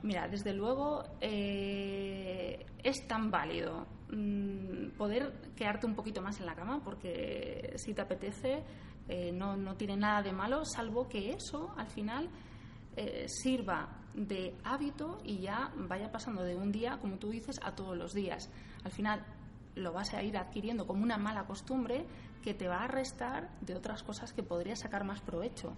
Mira, 0.02 0.28
desde 0.28 0.52
luego 0.52 1.02
eh, 1.20 2.64
es 2.82 3.06
tan 3.08 3.30
válido 3.30 3.86
mm, 4.10 4.90
poder 4.96 5.32
quedarte 5.56 5.86
un 5.86 5.94
poquito 5.94 6.22
más 6.22 6.38
en 6.40 6.46
la 6.46 6.54
cama 6.54 6.82
porque 6.84 7.72
si 7.76 7.94
te 7.94 8.02
apetece 8.02 8.62
eh, 9.08 9.32
no, 9.32 9.56
no, 9.56 9.76
tiene 9.76 9.96
nada 9.96 10.22
de 10.22 10.32
malo, 10.32 10.64
salvo 10.64 11.08
que 11.08 11.32
eso 11.32 11.72
al 11.76 11.88
final 11.88 12.28
eh, 12.96 13.26
sirva 13.28 13.88
de 14.14 14.54
hábito 14.64 15.20
y 15.24 15.38
ya 15.38 15.72
vaya 15.76 16.10
pasando 16.10 16.42
de 16.42 16.56
un 16.56 16.72
día, 16.72 16.98
como 17.00 17.18
tú 17.18 17.30
dices, 17.30 17.58
a 17.62 17.74
todos 17.74 17.96
los 17.96 18.12
días. 18.12 18.50
Al 18.84 18.90
final 18.90 19.24
lo 19.74 19.92
vas 19.92 20.12
a 20.14 20.22
ir 20.22 20.36
adquiriendo 20.36 20.86
como 20.86 21.02
una 21.02 21.16
mala 21.16 21.46
costumbre 21.46 22.06
que 22.42 22.54
te 22.54 22.68
va 22.68 22.84
a 22.84 22.88
restar 22.88 23.50
de 23.60 23.74
otras 23.74 24.02
cosas 24.02 24.32
que 24.32 24.42
podrías 24.42 24.80
sacar 24.80 25.04
más 25.04 25.20
provecho. 25.20 25.74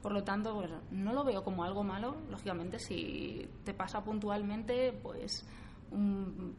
Por 0.00 0.12
lo 0.12 0.24
tanto, 0.24 0.60
no 0.90 1.12
lo 1.12 1.24
veo 1.24 1.44
como 1.44 1.62
algo 1.62 1.84
malo. 1.84 2.16
Lógicamente, 2.28 2.78
si 2.78 3.48
te 3.64 3.72
pasa 3.72 4.02
puntualmente, 4.02 4.92
pues 4.92 5.46
un, 5.92 6.56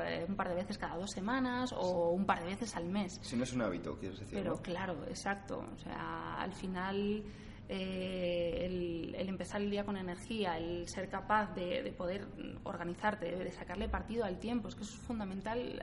eh, 0.00 0.26
par 0.36 0.48
de 0.48 0.54
veces 0.54 0.78
cada 0.78 0.96
dos 0.96 1.10
semanas 1.10 1.72
o 1.72 2.10
un 2.10 2.24
par 2.24 2.40
de 2.40 2.46
veces 2.46 2.74
al 2.76 2.86
mes. 2.86 3.18
Si 3.22 3.36
no 3.36 3.44
es 3.44 3.52
un 3.52 3.62
hábito, 3.62 3.96
quieres 3.98 4.20
decir. 4.20 4.38
Pero 4.38 4.60
claro, 4.62 5.04
exacto. 5.08 5.64
O 5.74 5.78
sea, 5.78 6.34
al 6.34 6.52
final 6.52 7.24
eh, 7.68 8.66
el, 8.66 9.28
empezar 9.28 9.62
el 9.62 9.70
día 9.70 9.84
con 9.84 9.96
energía, 9.96 10.58
el 10.58 10.88
ser 10.88 11.08
capaz 11.08 11.54
de, 11.54 11.92
poder 11.96 12.26
organizarte, 12.64 13.36
de, 13.36 13.52
sacarle 13.52 13.88
partido 13.88 14.24
al 14.24 14.38
tiempo, 14.38 14.68
es 14.68 14.74
que 14.74 14.82
eso 14.82 14.94
es 14.94 15.00
fundamental 15.00 15.82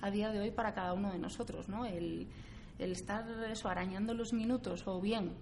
a 0.00 0.10
día 0.10 0.30
de 0.30 0.40
hoy 0.40 0.50
para 0.50 0.74
cada 0.74 0.92
uno 0.92 1.12
de 1.12 1.18
nosotros, 1.18 1.68
¿no? 1.68 1.84
El, 1.84 2.28
el 2.78 2.92
estar 2.92 3.26
eso, 3.50 3.68
arañando 3.68 4.14
los 4.14 4.32
minutos 4.32 4.86
o 4.86 5.00
bien 5.00 5.32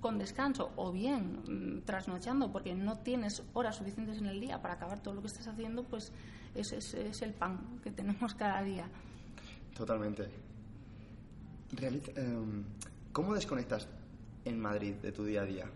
con 0.00 0.18
descanso 0.18 0.70
o 0.76 0.92
bien 0.92 1.42
mm, 1.46 1.82
trasnochando 1.84 2.52
porque 2.52 2.74
no 2.74 2.98
tienes 2.98 3.42
horas 3.52 3.76
suficientes 3.76 4.18
en 4.18 4.26
el 4.26 4.40
día 4.40 4.62
para 4.62 4.74
acabar 4.74 5.00
todo 5.00 5.14
lo 5.14 5.20
que 5.20 5.26
estás 5.26 5.48
haciendo, 5.48 5.84
pues 5.84 6.12
ese 6.54 6.78
es, 6.78 7.22
el 7.22 7.34
pan 7.34 7.80
que 7.82 7.90
tenemos 7.90 8.34
cada 8.34 8.62
día. 8.62 8.88
Totalmente. 9.76 10.28
Em, 12.16 12.64
¿Cómo 13.12 13.34
desconectas 13.34 13.88
en 14.44 14.60
Madrid 14.60 14.94
de 14.94 15.12
tu 15.12 15.24
día 15.24 15.42
a 15.42 15.44
día? 15.44 15.70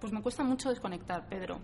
Pues 0.00 0.12
me 0.12 0.22
cuesta 0.22 0.42
mucho 0.42 0.70
desconectar, 0.70 1.28
Pedro. 1.28 1.60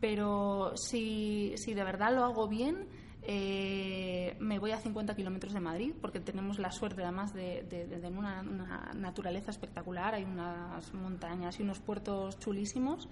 Pero 0.00 0.76
si, 0.76 1.54
si 1.56 1.74
de 1.74 1.84
verdad 1.84 2.14
lo 2.14 2.24
hago 2.24 2.48
bien, 2.48 2.86
eh, 3.28 4.36
me 4.38 4.60
voy 4.60 4.70
a 4.70 4.78
50 4.78 5.16
kilómetros 5.16 5.52
de 5.52 5.58
Madrid 5.58 5.92
porque 6.00 6.20
tenemos 6.20 6.60
la 6.60 6.70
suerte 6.70 7.02
además 7.02 7.34
de, 7.34 7.64
de, 7.64 8.08
una, 8.08 8.42
naturaleza 8.94 9.50
espectacular. 9.50 10.14
Hay 10.14 10.22
unas 10.22 10.94
montañas 10.94 11.58
y 11.58 11.64
unos 11.64 11.80
puertos 11.80 12.38
chulísimos. 12.38 13.08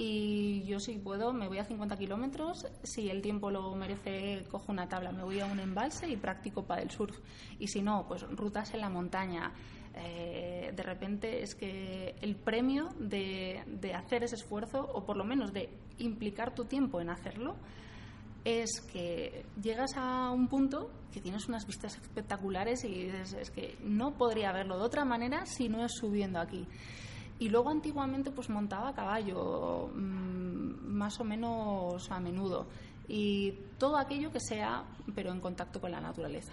Y 0.00 0.62
yo 0.62 0.78
si 0.78 0.96
puedo 0.96 1.32
me 1.32 1.48
voy 1.48 1.58
a 1.58 1.64
50 1.64 1.96
kilómetros. 1.96 2.64
Si 2.84 3.10
el 3.10 3.20
tiempo 3.20 3.50
lo 3.50 3.74
merece, 3.74 4.44
cojo 4.48 4.70
una 4.70 4.88
tabla, 4.88 5.10
me 5.10 5.24
voy 5.24 5.40
a 5.40 5.46
un 5.46 5.58
embalse 5.58 6.08
y 6.08 6.16
practico 6.16 6.62
para 6.62 6.82
el 6.82 6.90
surf. 6.92 7.18
Y 7.58 7.66
si 7.66 7.82
no, 7.82 8.06
pues 8.06 8.22
rutas 8.30 8.72
en 8.74 8.80
la 8.80 8.90
montaña. 8.90 9.52
Eh, 9.96 10.72
de 10.72 10.82
repente 10.84 11.42
es 11.42 11.56
que 11.56 12.14
el 12.20 12.36
premio 12.36 12.90
de, 13.00 13.64
de 13.66 13.92
hacer 13.92 14.22
ese 14.22 14.36
esfuerzo, 14.36 14.78
o 14.80 15.04
por 15.04 15.16
lo 15.16 15.24
menos 15.24 15.52
de 15.52 15.68
implicar 15.98 16.54
tu 16.54 16.66
tiempo 16.66 17.00
en 17.00 17.10
hacerlo, 17.10 17.56
es 18.44 18.80
que 18.92 19.44
llegas 19.60 19.96
a 19.96 20.30
un 20.30 20.46
punto 20.46 20.92
que 21.12 21.20
tienes 21.20 21.48
unas 21.48 21.66
vistas 21.66 21.96
espectaculares 21.96 22.84
y 22.84 23.06
dices, 23.06 23.32
es 23.32 23.50
que 23.50 23.76
no 23.82 24.16
podría 24.16 24.52
verlo 24.52 24.78
de 24.78 24.84
otra 24.84 25.04
manera 25.04 25.44
si 25.44 25.68
no 25.68 25.84
es 25.84 25.90
subiendo 25.92 26.38
aquí. 26.38 26.68
Y 27.38 27.48
luego 27.48 27.70
antiguamente 27.70 28.30
pues 28.30 28.48
montaba 28.50 28.88
a 28.88 28.94
caballo, 28.94 29.90
mm, 29.94 30.88
más 30.88 31.20
o 31.20 31.24
menos 31.24 32.10
a 32.10 32.20
menudo. 32.20 32.66
Y 33.06 33.52
todo 33.78 33.96
aquello 33.96 34.32
que 34.32 34.40
sea, 34.40 34.84
pero 35.14 35.32
en 35.32 35.40
contacto 35.40 35.80
con 35.80 35.90
la 35.90 36.00
naturaleza. 36.00 36.52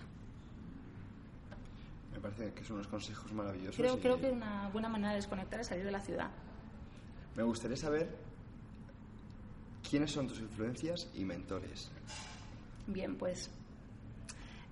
Me 2.13 2.19
parece 2.19 2.53
que 2.53 2.63
son 2.63 2.77
unos 2.77 2.87
consejos 2.87 3.31
maravillosos. 3.33 3.75
Creo, 3.75 3.99
creo 3.99 4.19
que 4.19 4.31
una 4.31 4.69
buena 4.69 4.87
manera 4.87 5.09
de 5.09 5.15
desconectar 5.17 5.59
es 5.59 5.67
salir 5.67 5.83
de 5.83 5.91
la 5.91 5.99
ciudad. 6.01 6.29
Me 7.35 7.43
gustaría 7.43 7.75
saber 7.75 8.25
¿Quiénes 9.89 10.11
son 10.11 10.27
tus 10.27 10.39
influencias 10.39 11.07
y 11.13 11.23
mentores? 11.23 11.89
Bien, 12.87 13.15
pues 13.15 13.49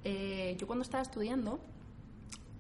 eh, 0.04 0.56
yo 0.60 0.66
cuando 0.66 0.84
estaba 0.84 1.04
estudiando, 1.04 1.60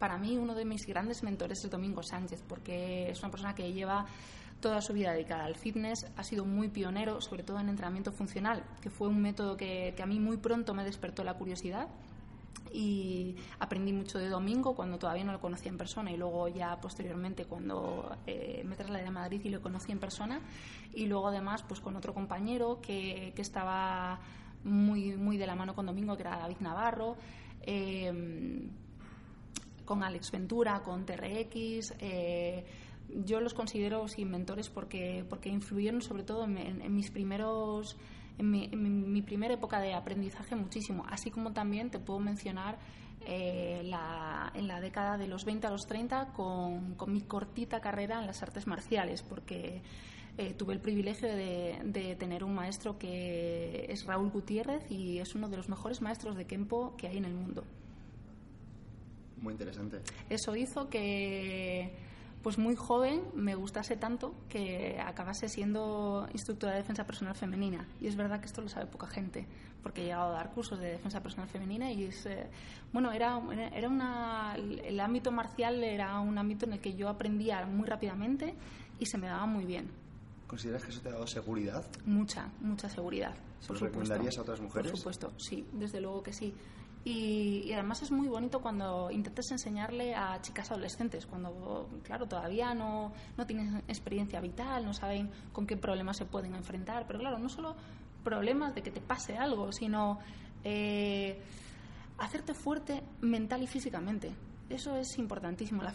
para 0.04 0.18
mí 0.18 0.38
uno 0.38 0.54
de 0.54 0.66
mis 0.66 0.86
grandes 0.86 1.24
mentores 1.24 1.63
es 1.63 1.72
Domingo 1.72 2.04
Sánchez, 2.04 2.44
porque 2.46 3.10
es 3.10 3.22
una 3.22 3.32
persona 3.32 3.56
que 3.56 3.72
lleva 3.72 4.06
toda 4.60 4.82
su 4.82 4.92
vida 4.92 5.13
dedicada 5.13 5.46
al 5.46 5.56
fitness, 5.56 6.12
ha 6.18 6.24
sido 6.26 6.44
muy 6.44 6.68
pionero, 6.68 7.22
sobre 7.22 7.44
todo 7.44 7.58
en 7.62 7.70
entrenamiento 7.70 8.12
funcional, 8.12 8.66
que 8.82 8.89
fue 8.89 9.08
un 9.08 9.22
método 9.22 9.56
que, 9.56 9.94
que 9.96 10.04
a 10.04 10.06
mí 10.06 10.20
muy 10.20 10.36
pronto 10.36 10.74
me 10.74 10.84
despertó 10.84 11.24
la 11.24 11.36
curiosidad. 11.36 11.88
Y 12.74 13.38
aprendí 13.60 13.94
mucho 13.94 14.20
de 14.20 14.28
Domingo 14.28 14.76
cuando 14.76 15.00
todavía 15.00 15.24
no 15.24 15.32
lo 15.32 15.39
conocía 15.39 15.72
en 15.72 15.78
persona 15.78 16.12
y 16.12 16.18
luego 16.18 16.50
ya 16.50 16.82
posteriormente 16.82 17.46
cuando 17.46 18.18
eh, 18.28 18.62
me 18.66 18.76
trasladé 18.76 19.08
a 19.08 19.12
Madrid 19.12 19.39
y 19.46 19.50
lo 19.52 19.62
conocí 19.62 19.94
en 19.94 20.00
persona. 20.00 20.42
Y 20.94 21.06
luego 21.06 21.30
además 21.30 21.63
pues 21.63 21.80
con 21.80 21.96
otro 21.96 22.13
compañero 22.13 22.82
que, 22.82 23.32
que 23.34 23.42
estaba 23.42 24.20
muy, 24.66 25.16
muy 25.16 25.38
de 25.38 25.48
la 25.48 25.56
mano 25.56 25.74
con 25.74 25.86
Domingo 25.86 26.18
que 26.18 26.24
era 26.24 26.39
David 26.39 26.58
Navarro. 26.60 27.16
Eh, 27.62 28.70
con 29.86 30.04
Alex 30.04 30.32
Ventura, 30.32 30.82
con 30.82 31.06
TRX 31.06 31.93
eh, 32.00 32.65
yo 33.26 33.41
los 33.41 33.54
considero 33.54 34.08
sí, 34.08 34.26
mentores 34.26 34.69
porque, 34.69 35.26
porque 35.30 35.50
influyeron 35.50 36.02
sobre 36.02 36.24
todo 36.24 36.46
en, 36.46 36.58
en 36.58 36.96
mis 36.96 37.12
primeros 37.12 37.98
en 38.38 39.12
mi, 39.12 39.22
primera 39.22 39.54
época 39.54 39.80
de 39.80 39.93
aprendizaje 39.93 40.56
muchísimo, 40.56 41.06
así 41.10 41.30
como 41.30 41.54
también 41.54 41.89
te 41.89 42.00
puedo 42.00 42.19
mencionar 42.19 42.78
eh, 43.26 43.82
en 43.82 44.67
la 44.67 44.82
década 44.82 45.17
de 45.17 45.28
los 45.28 45.46
20 45.46 45.67
a 45.67 45.69
los 45.69 45.86
30 45.86 46.34
con, 46.34 46.96
mi 47.08 47.22
cortita 47.22 47.80
carrera 47.80 48.19
en 48.19 48.28
las 48.28 48.41
artes 48.41 48.67
marciales, 48.67 49.22
porque 49.22 49.82
eh, 50.38 50.54
tuve 50.54 50.74
el 50.74 50.80
privilegio 50.80 51.30
de, 51.30 52.15
tener 52.19 52.43
un 52.43 52.56
maestro 52.56 52.98
que 52.98 53.86
es 53.89 54.06
Raúl 54.06 54.30
Gutiérrez 54.32 54.89
y 54.89 55.19
es 55.19 55.36
uno 55.36 55.48
de 55.48 55.58
los 55.58 55.69
mejores 55.69 56.02
maestros 56.02 56.36
de 56.36 56.46
Kempo 56.46 56.96
que 56.98 57.08
hay 57.08 57.17
en 57.17 57.26
el 57.26 57.34
mundo. 57.34 57.63
Muy 59.44 59.52
interesante. 59.52 60.00
Eso 60.30 60.56
hizo 60.56 60.90
que 60.90 61.94
pues 62.42 62.58
muy 62.58 62.76
joven 62.76 63.22
me 63.34 63.56
gustase 63.56 63.96
tanto 63.96 64.34
que 64.50 65.00
acabase 65.00 65.48
siendo 65.48 66.28
instructora 66.34 66.74
de 66.74 66.80
defensa 66.80 67.06
personal 67.06 67.36
femenina. 67.36 67.88
Y 68.02 68.08
es 68.08 68.16
verdad 68.16 68.40
que 68.40 68.48
esto 68.48 68.62
lo 68.62 68.70
sabe 68.70 68.86
poca 68.86 69.08
gente, 69.08 69.46
porque 69.82 70.02
he 70.02 70.06
llegado 70.06 70.32
a 70.32 70.34
dar 70.34 70.52
cursos 70.52 70.80
de 70.80 70.92
defensa 70.92 71.22
personal 71.22 71.50
femenina 71.50 71.92
y 71.92 72.06
es, 72.06 72.26
eh, 72.26 72.48
bueno, 72.92 73.12
era, 73.12 73.42
era 73.74 73.88
una, 73.88 74.56
el 74.56 75.00
ámbito 75.00 75.32
marcial 75.32 75.84
era 75.84 76.20
un 76.20 76.38
ámbito 76.38 76.66
en 76.66 76.74
el 76.74 76.80
que 76.80 76.96
yo 76.96 77.08
aprendía 77.10 77.66
muy 77.66 77.88
rápidamente 77.88 78.56
y 79.00 79.06
se 79.06 79.18
me 79.18 79.28
daba 79.28 79.46
muy 79.46 79.66
bien. 79.66 79.90
¿Consideras 80.48 80.84
que 80.84 80.92
eso 80.92 81.02
te 81.02 81.10
ha 81.10 81.14
dado 81.14 81.28
seguridad? 81.28 81.86
Mucha, 82.06 82.50
mucha 82.62 82.90
seguridad. 82.90 83.34
¿Lo 83.70 83.76
recomendarías 83.76 84.38
a 84.38 84.42
otras 84.42 84.60
mujeres? 84.60 84.92
Por 84.92 84.98
supuesto, 84.98 85.32
sí, 85.38 85.66
desde 85.72 86.02
luego 86.02 86.22
que 86.22 86.34
sí. 86.34 86.54
Y, 87.06 87.72
además 87.74 88.02
es 88.02 88.12
muy 88.12 88.28
bonito 88.28 88.62
cuando 88.62 89.12
intentas 89.12 89.52
enseñarle 89.52 90.16
a 90.16 90.42
chicas 90.42 90.72
adolescentes, 90.72 91.26
cuando, 91.26 91.89
claro, 92.04 92.28
todavía 92.28 92.74
no, 92.74 93.12
no 93.38 93.46
tienen 93.46 93.84
experiencia 93.88 94.39
vital, 94.39 94.86
no 94.86 94.94
saben 94.94 95.30
con 95.52 95.68
qué 95.68 95.76
problemas 95.76 96.18
se 96.18 96.26
pueden 96.26 96.56
enfrentar. 96.56 97.06
Pero 97.06 97.20
claro, 97.20 97.39
no 97.39 97.50
solo 97.50 97.76
problemas 98.24 98.74
de 98.74 98.84
que 98.84 98.92
te 98.92 99.02
pase 99.02 99.38
algo, 99.38 99.74
sino 99.74 100.20
eh, 100.63 101.42
hacerte 102.20 102.54
fuerte 102.54 103.04
mental 103.20 103.63
y 103.63 103.68
físicamente. 103.68 104.32
Eso 104.70 104.96
es 104.96 105.18
importantísimo. 105.18 105.84
La, 105.84 105.94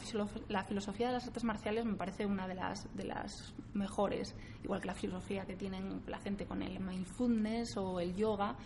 la, 0.48 0.62
filosofía 0.64 1.06
de 1.06 1.14
las 1.14 1.26
artes 1.26 1.42
marciales 1.42 1.86
me 1.86 1.94
parece 1.94 2.26
una 2.26 2.46
de 2.46 2.54
las, 2.54 2.86
de 2.94 3.04
las 3.04 3.54
mejores, 3.72 4.34
igual 4.62 4.82
que 4.82 4.86
la 4.88 4.94
filosofía 4.94 5.46
que 5.46 5.56
tienen 5.56 6.02
la 6.06 6.18
gente 6.18 6.44
con 6.44 6.62
el 6.62 6.78
mindfulness 6.78 7.78
o 7.78 7.98
el 7.98 8.14
yoga 8.14 8.56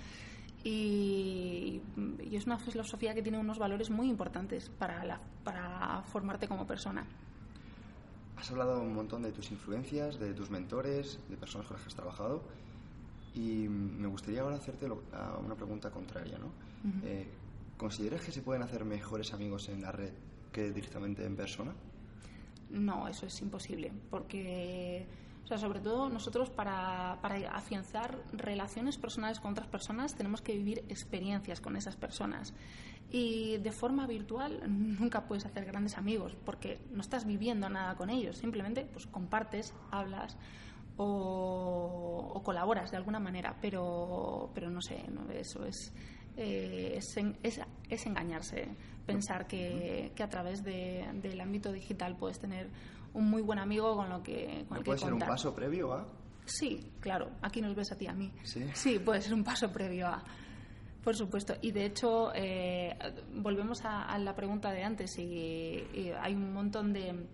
y, 0.65 1.81
es 2.31 2.47
una 2.47 2.59
filosofía 2.59 3.15
que 3.15 3.23
tiene 3.23 3.39
unos 3.39 3.59
valores 3.59 3.91
muy 3.91 4.09
importantes 4.09 4.69
para, 4.69 5.21
para 5.45 6.03
formarte 6.07 6.49
como 6.49 6.67
persona. 6.67 7.05
Has 8.37 8.51
hablado 8.51 8.81
un 8.81 8.95
montón 8.95 9.23
de 9.23 9.33
tus 9.33 9.51
influencias, 9.51 10.19
de 10.19 10.35
tus 10.35 10.51
mentores, 10.51 11.19
de 11.29 11.37
personas 11.37 11.67
con 11.67 11.77
las 11.77 11.83
que 11.83 11.89
has 11.89 11.95
trabajado 11.95 12.43
y 13.35 13.69
me 13.69 14.09
gustaría 14.09 14.43
ahora 14.43 14.57
hacerte 14.57 14.87
una 14.87 15.55
pregunta 15.55 15.91
contraria. 15.91 16.39
¿no? 16.39 16.53
Eh, 17.05 17.27
¿Consideras 17.77 18.23
que 18.23 18.33
se 18.33 18.43
pueden 18.43 18.63
hacer 18.63 18.85
mejores 18.85 19.33
amigos 19.33 19.69
en 19.69 19.83
la 19.83 19.93
red 19.93 20.13
que 20.53 20.71
directamente 20.71 21.25
en 21.25 21.37
persona? 21.37 21.73
No, 22.71 23.07
eso 23.09 23.27
es 23.27 23.43
imposible, 23.43 23.93
porque 24.11 25.07
sobre 25.59 25.81
todo 25.81 26.09
nosotros 26.09 26.51
para, 26.51 27.19
para 27.21 27.37
afianzar 27.51 28.19
relaciones 28.33 28.99
personales 28.99 29.41
con 29.41 29.53
otras 29.53 29.69
personas 29.69 30.15
tenemos 30.15 30.43
que 30.43 30.55
vivir 30.55 30.85
experiencias 30.89 31.61
con 31.61 31.77
esas 31.77 31.97
personas. 31.97 32.55
Y 33.11 33.59
de 33.59 33.73
forma 33.73 34.07
virtual 34.07 34.63
nunca 34.67 35.27
puedes 35.27 35.45
hacer 35.45 35.67
grandes 35.67 35.99
amigos 35.99 36.35
porque 36.45 36.81
no 36.91 37.03
estás 37.03 37.27
viviendo 37.27 37.69
nada 37.69 37.95
con 37.95 38.09
ellos, 38.09 38.39
simplemente 38.39 38.87
pues 38.91 39.07
compartes, 39.07 39.75
hablas 39.91 40.37
o, 40.97 42.41
colaboras 42.45 42.91
de 42.91 42.97
alguna 42.97 43.21
manera, 43.21 43.57
pero, 43.61 44.51
pero 44.55 44.71
no 44.71 44.81
sé, 44.81 45.05
eso 45.35 45.65
es, 45.65 45.93
eh, 46.37 46.99
es, 46.99 48.07
engañarse, 48.07 48.69
pensar 49.07 49.47
que, 49.47 50.13
que 50.15 50.23
a 50.23 50.29
través 50.29 50.65
de, 50.65 51.07
del 51.23 51.41
ámbito 51.41 51.73
digital 51.73 52.17
puedes 52.17 52.39
tener 52.39 52.69
un 53.15 53.31
muy 53.31 53.43
buen 53.43 53.59
amigo 53.59 53.95
con 53.97 54.09
lo 54.09 54.23
que 54.23 54.65
con 54.69 54.83
puede 54.83 54.99
ser 54.99 55.13
un 55.13 55.21
paso 55.21 55.55
previo 55.55 55.93
a? 55.93 56.07
Sí, 56.45 56.81
claro. 57.01 57.31
Aquí 57.43 57.61
nos 57.61 57.75
ves 57.75 57.93
a 57.93 57.97
ti 57.97 58.07
a 58.07 58.13
mí. 58.13 58.33
Sí. 58.43 58.65
Sí, 58.75 58.99
puede 58.99 59.21
ser 59.21 59.35
un 59.35 59.45
paso 59.45 59.71
previo 59.71 60.09
a. 60.09 60.23
Por 61.03 61.17
supuesto. 61.17 61.55
Y 61.61 61.73
de 61.73 61.87
hecho, 61.87 62.33
eh, 62.35 62.97
volvemos 63.35 63.81
a, 63.85 64.17
la 64.19 64.35
pregunta 64.35 64.71
de 64.71 64.85
antes 64.85 65.19
y, 65.19 66.13
hay 66.21 66.35
un 66.35 66.53
montón 66.53 66.93
de 66.93 67.27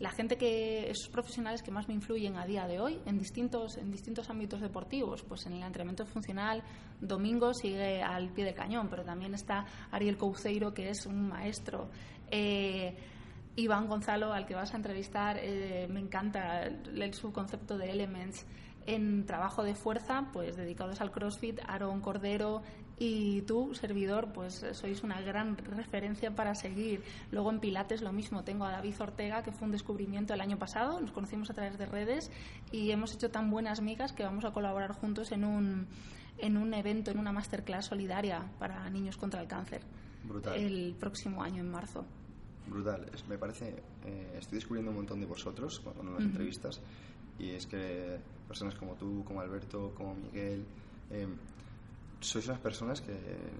la 0.00 0.10
gente 0.10 0.36
que 0.36 0.90
esos 0.90 1.08
profesionales 1.08 1.62
que 1.62 1.70
más 1.70 1.88
me 1.88 1.94
influyen 1.94 2.36
a 2.36 2.44
día 2.44 2.66
de 2.66 2.80
hoy 2.80 3.00
en 3.06 3.16
distintos 3.16 3.76
en 3.76 3.92
distintos 3.92 4.28
ámbitos 4.28 4.60
deportivos 4.60 5.22
pues 5.22 5.46
en 5.46 5.52
el 5.52 5.62
entrenamiento 5.62 6.04
funcional 6.04 6.64
Domingo 7.00 7.54
sigue 7.54 8.02
al 8.02 8.30
pie 8.30 8.44
del 8.44 8.54
cañón 8.54 8.88
pero 8.90 9.04
también 9.04 9.34
está 9.34 9.64
Ariel 9.92 10.18
Couceiro 10.18 10.74
que 10.74 10.90
es 10.90 11.06
un 11.06 11.28
maestro 11.28 11.88
eh, 12.28 12.96
Iván 13.56 13.86
Gonzalo, 13.86 14.32
al 14.32 14.46
que 14.46 14.54
vas 14.54 14.74
a 14.74 14.76
entrevistar, 14.76 15.38
eh, 15.40 15.86
me 15.88 16.00
encanta 16.00 16.62
el, 16.64 17.14
subconcepto 17.14 17.78
de 17.78 17.90
Elements. 17.90 18.46
En 18.86 19.24
trabajo 19.24 19.62
de 19.62 19.74
fuerza, 19.74 20.28
pues 20.32 20.56
dedicados 20.56 21.00
al 21.00 21.10
CrossFit, 21.10 21.60
Aaron 21.66 22.00
Cordero 22.00 22.62
y 22.98 23.42
tú, 23.42 23.74
servidor, 23.74 24.32
pues 24.32 24.66
sois 24.72 25.02
una 25.02 25.20
gran 25.22 25.56
referencia 25.56 26.34
para 26.34 26.54
seguir. 26.54 27.02
Luego 27.30 27.50
en 27.50 27.60
Pilates 27.60 28.02
lo 28.02 28.12
mismo, 28.12 28.44
tengo 28.44 28.66
a 28.66 28.72
David 28.72 29.00
Ortega, 29.00 29.42
que 29.42 29.52
fue 29.52 29.66
un 29.66 29.72
descubrimiento 29.72 30.34
el 30.34 30.40
año 30.42 30.58
pasado, 30.58 31.00
nos 31.00 31.12
conocimos 31.12 31.48
a 31.48 31.54
través 31.54 31.78
de 31.78 31.86
redes 31.86 32.30
y 32.72 32.90
hemos 32.90 33.14
hecho 33.14 33.30
tan 33.30 33.50
buenas 33.50 33.80
migas 33.80 34.12
que 34.12 34.22
vamos 34.22 34.44
a 34.44 34.52
colaborar 34.52 34.92
juntos 34.92 35.32
en 35.32 35.44
un, 35.44 35.86
en 36.36 36.56
un 36.58 36.74
evento, 36.74 37.10
en 37.10 37.18
una 37.18 37.32
masterclass 37.32 37.86
solidaria 37.86 38.50
para 38.58 38.90
niños 38.90 39.16
contra 39.16 39.40
el 39.40 39.48
cáncer. 39.48 39.80
El 40.54 40.94
próximo 40.98 41.42
año, 41.42 41.62
en 41.62 41.70
marzo 41.70 42.04
brutal. 42.66 43.10
me 43.28 43.38
parece, 43.38 43.82
eh, 44.04 44.36
estoy 44.38 44.56
descubriendo 44.56 44.90
un 44.90 44.98
montón 44.98 45.20
de 45.20 45.26
vosotros 45.26 45.80
cuando 45.80 46.12
las 46.12 46.22
entrevistas 46.22 46.80
y 47.38 47.50
es 47.50 47.66
que 47.66 48.18
personas 48.46 48.74
como 48.74 48.94
tú, 48.94 49.24
como 49.24 49.40
Alberto, 49.40 49.92
como 49.96 50.14
Miguel, 50.14 50.64
em, 51.10 51.36
sois 52.20 52.46
unas 52.48 52.60
personas 52.60 53.00
que 53.00 53.12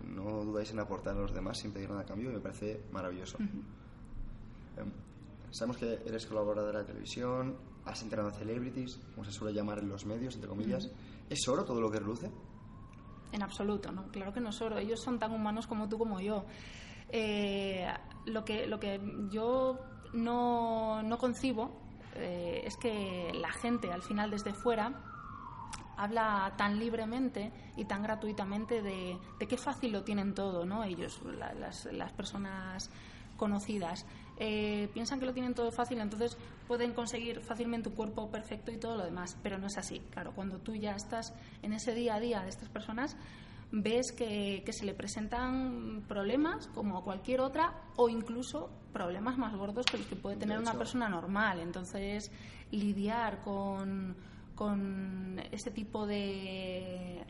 no 0.09 0.45
dudáis 0.45 0.71
en 0.71 0.81
aportar 0.81 1.17
a 1.17 1.21
los 1.21 1.35
demás 1.35 1.59
sin 1.59 1.73
pedir 1.73 1.88
nada 1.90 2.03
a 2.03 2.05
cambio 2.05 2.31
y 2.31 2.35
me 2.35 2.40
parece 2.40 2.81
maravilloso. 2.93 3.37
Em, 3.38 4.90
sabemos 5.51 5.77
que 5.77 6.01
eres 6.07 6.27
colaboradora 6.27 6.81
de 6.81 6.87
televisión, 6.87 7.57
has 7.85 8.03
entrenado 8.03 8.31
a 8.31 8.33
celebrities, 8.33 8.99
como 9.14 9.25
se 9.25 9.33
suele 9.33 9.55
llamar 9.55 9.79
en 9.81 9.88
los 9.88 10.07
medios, 10.07 10.35
entre 10.35 10.49
comillas. 10.49 10.90
¿Es 11.29 11.47
oro 11.49 11.64
todo 11.64 11.81
lo 11.81 11.90
que 11.90 11.99
reluce? 11.99 12.31
En 13.33 13.43
absoluto, 13.43 13.90
no, 13.93 14.07
claro 14.09 14.33
que 14.33 14.40
no 14.40 14.51
es 14.51 14.61
oro. 14.62 14.79
Ellos 14.79 15.01
son 15.01 15.19
tan 15.19 15.33
humanos 15.33 15.67
como 15.67 15.88
tú 15.88 15.99
como 15.99 16.21
yo. 16.21 16.45
Eh, 17.11 17.87
lo, 18.27 18.45
que, 18.45 18.67
lo 18.67 18.81
que 18.81 19.01
yo 19.31 19.79
no, 20.12 21.03
no 21.03 21.19
concibo 21.19 21.81
eh, 22.14 22.62
es 22.64 22.77
que 22.77 23.33
la 23.35 23.51
gente 23.53 23.93
al 23.93 24.03
final 24.03 24.31
desde 24.31 24.53
fuera 24.55 24.93
habla 25.97 26.53
tan 26.57 26.79
libremente 26.79 27.53
y 27.77 27.85
tan 27.85 28.03
gratuitamente 28.03 28.83
de, 28.83 29.19
de 29.38 29.49
qué 29.49 29.57
fácil 29.57 29.93
lo 29.93 30.03
tienen 30.03 30.35
todo, 30.35 30.64
¿no? 30.64 30.85
Ellos, 30.85 31.21
las, 31.38 31.87
las, 31.87 32.12
personas 32.12 32.90
conocidas. 33.37 34.07
Eh, 34.37 34.88
piensan 34.93 35.21
que 35.21 35.27
lo 35.27 35.33
tienen 35.33 35.55
todo 35.55 35.71
fácil, 35.71 36.01
entonces 36.01 36.37
pueden 36.67 36.93
conseguir 36.93 37.40
fácilmente 37.40 37.88
un 37.88 37.95
cuerpo 37.95 38.31
perfecto 38.31 38.73
y 38.73 38.77
todo 38.77 38.97
lo 38.97 39.05
demás, 39.05 39.37
pero 39.43 39.59
no 39.59 39.67
es 39.67 39.79
así. 39.79 40.01
Claro, 40.11 40.33
cuando 40.35 40.59
tú 40.59 40.75
ya 40.75 40.95
estás 40.95 41.33
en 41.62 41.73
ese 41.73 41.95
día 41.95 42.17
a 42.17 42.21
día 42.21 42.43
de 42.43 42.49
estas 42.49 42.69
personas, 42.69 43.17
ves 43.83 44.13
que, 44.13 44.63
se 44.71 44.85
le 44.85 44.95
presentan 44.95 46.05
problemas 46.07 46.69
como 46.69 46.99
a 46.99 47.03
cualquier 47.03 47.41
otra 47.41 47.83
o 47.97 48.09
incluso 48.09 48.71
problemas 48.93 49.37
más 49.37 49.55
gordos 49.57 49.87
que 49.87 49.99
los 49.99 50.07
que 50.07 50.17
puede 50.17 50.37
tener 50.37 50.59
una 50.59 50.75
persona 50.75 51.09
normal. 51.09 51.61
Entonces, 51.61 52.31
lidiar 52.71 53.41
con, 53.41 54.17
con 54.55 55.41
ese 55.51 55.73
tipo 55.73 56.07
de, 56.07 57.25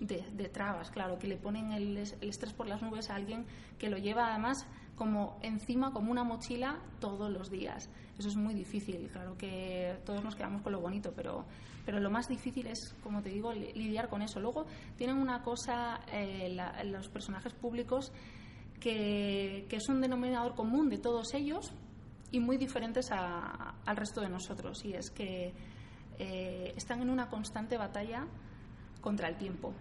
de, 0.00 0.48
trabas, 0.48 0.90
claro, 0.90 1.18
que 1.18 1.28
le 1.28 1.36
ponen 1.36 1.70
el, 1.72 1.96
el, 1.96 2.28
estrés 2.28 2.52
por 2.52 2.66
las 2.66 2.82
nubes 2.82 3.08
a 3.10 3.14
alguien 3.14 3.46
que 3.78 3.88
lo 3.88 3.98
lleva 3.98 4.30
además 4.30 4.66
como 4.96 5.38
encima, 5.42 5.92
como 5.92 6.10
una 6.10 6.24
mochila 6.24 6.80
todos 6.98 7.30
los 7.30 7.50
días. 7.50 7.88
Eso 8.18 8.28
es 8.28 8.34
muy 8.36 8.52
difícil. 8.52 9.08
Claro 9.12 9.36
que 9.38 9.96
todos 10.04 10.24
nos 10.24 10.34
quedamos 10.34 10.62
con 10.62 10.72
lo 10.72 10.80
bonito, 10.80 11.12
pero, 11.14 11.44
pero 11.88 12.00
lo 12.00 12.10
más 12.10 12.28
difícil 12.28 12.66
es, 12.66 12.94
como 13.02 13.22
te 13.22 13.30
digo, 13.30 13.50
lidiar 13.50 14.10
con 14.10 14.20
eso. 14.20 14.40
Luego 14.40 14.66
tienen 14.98 15.16
una 15.16 15.42
cosa, 15.42 16.02
eh, 16.12 16.54
los 16.84 17.08
personajes 17.08 17.54
públicos, 17.54 18.12
que, 18.78 19.64
que, 19.70 19.76
es 19.76 19.88
un 19.88 20.02
denominador 20.02 20.54
común 20.54 20.90
de 20.90 20.98
todos 20.98 21.32
ellos 21.32 21.72
y 22.30 22.40
muy 22.40 22.58
diferentes 22.58 23.10
al 23.10 23.96
resto 23.96 24.20
de 24.20 24.28
nosotros. 24.28 24.84
Y 24.84 24.92
es 24.92 25.08
que 25.10 25.54
eh, 26.18 26.74
están 26.76 27.00
en 27.00 27.08
una 27.08 27.30
constante 27.30 27.78
batalla 27.78 28.26
contra 29.00 29.26
el 29.26 29.38
tiempo. 29.38 29.72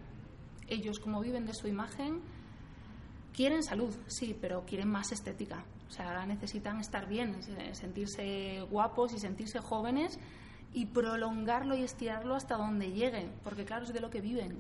Ellos, 0.70 1.02
como 1.02 1.20
viven 1.20 1.46
de 1.46 1.54
su 1.54 1.68
imagen, 1.68 2.22
quieren 3.34 3.64
salud, 3.64 3.94
sí, 4.08 4.34
pero 4.40 4.64
quieren 4.66 4.88
más 4.88 5.12
estética. 5.12 5.66
O 5.90 5.92
sea, 5.92 6.26
necesitan 6.26 6.80
estar 6.80 7.06
bien, 7.06 7.36
sentirse 7.74 8.62
guapos 8.72 9.12
y 9.12 9.20
sentirse 9.20 9.60
jóvenes 9.60 10.18
y 10.78 10.86
prolongarlo 10.86 11.76
y 11.76 11.82
estirarlo 11.82 12.36
hasta 12.36 12.56
donde 12.56 12.92
lleguen, 12.92 13.32
porque 13.44 13.66
claro, 13.66 13.86
es 13.86 13.94
de 13.94 14.00
lo 14.00 14.12
que 14.12 14.22
viven. 14.22 14.60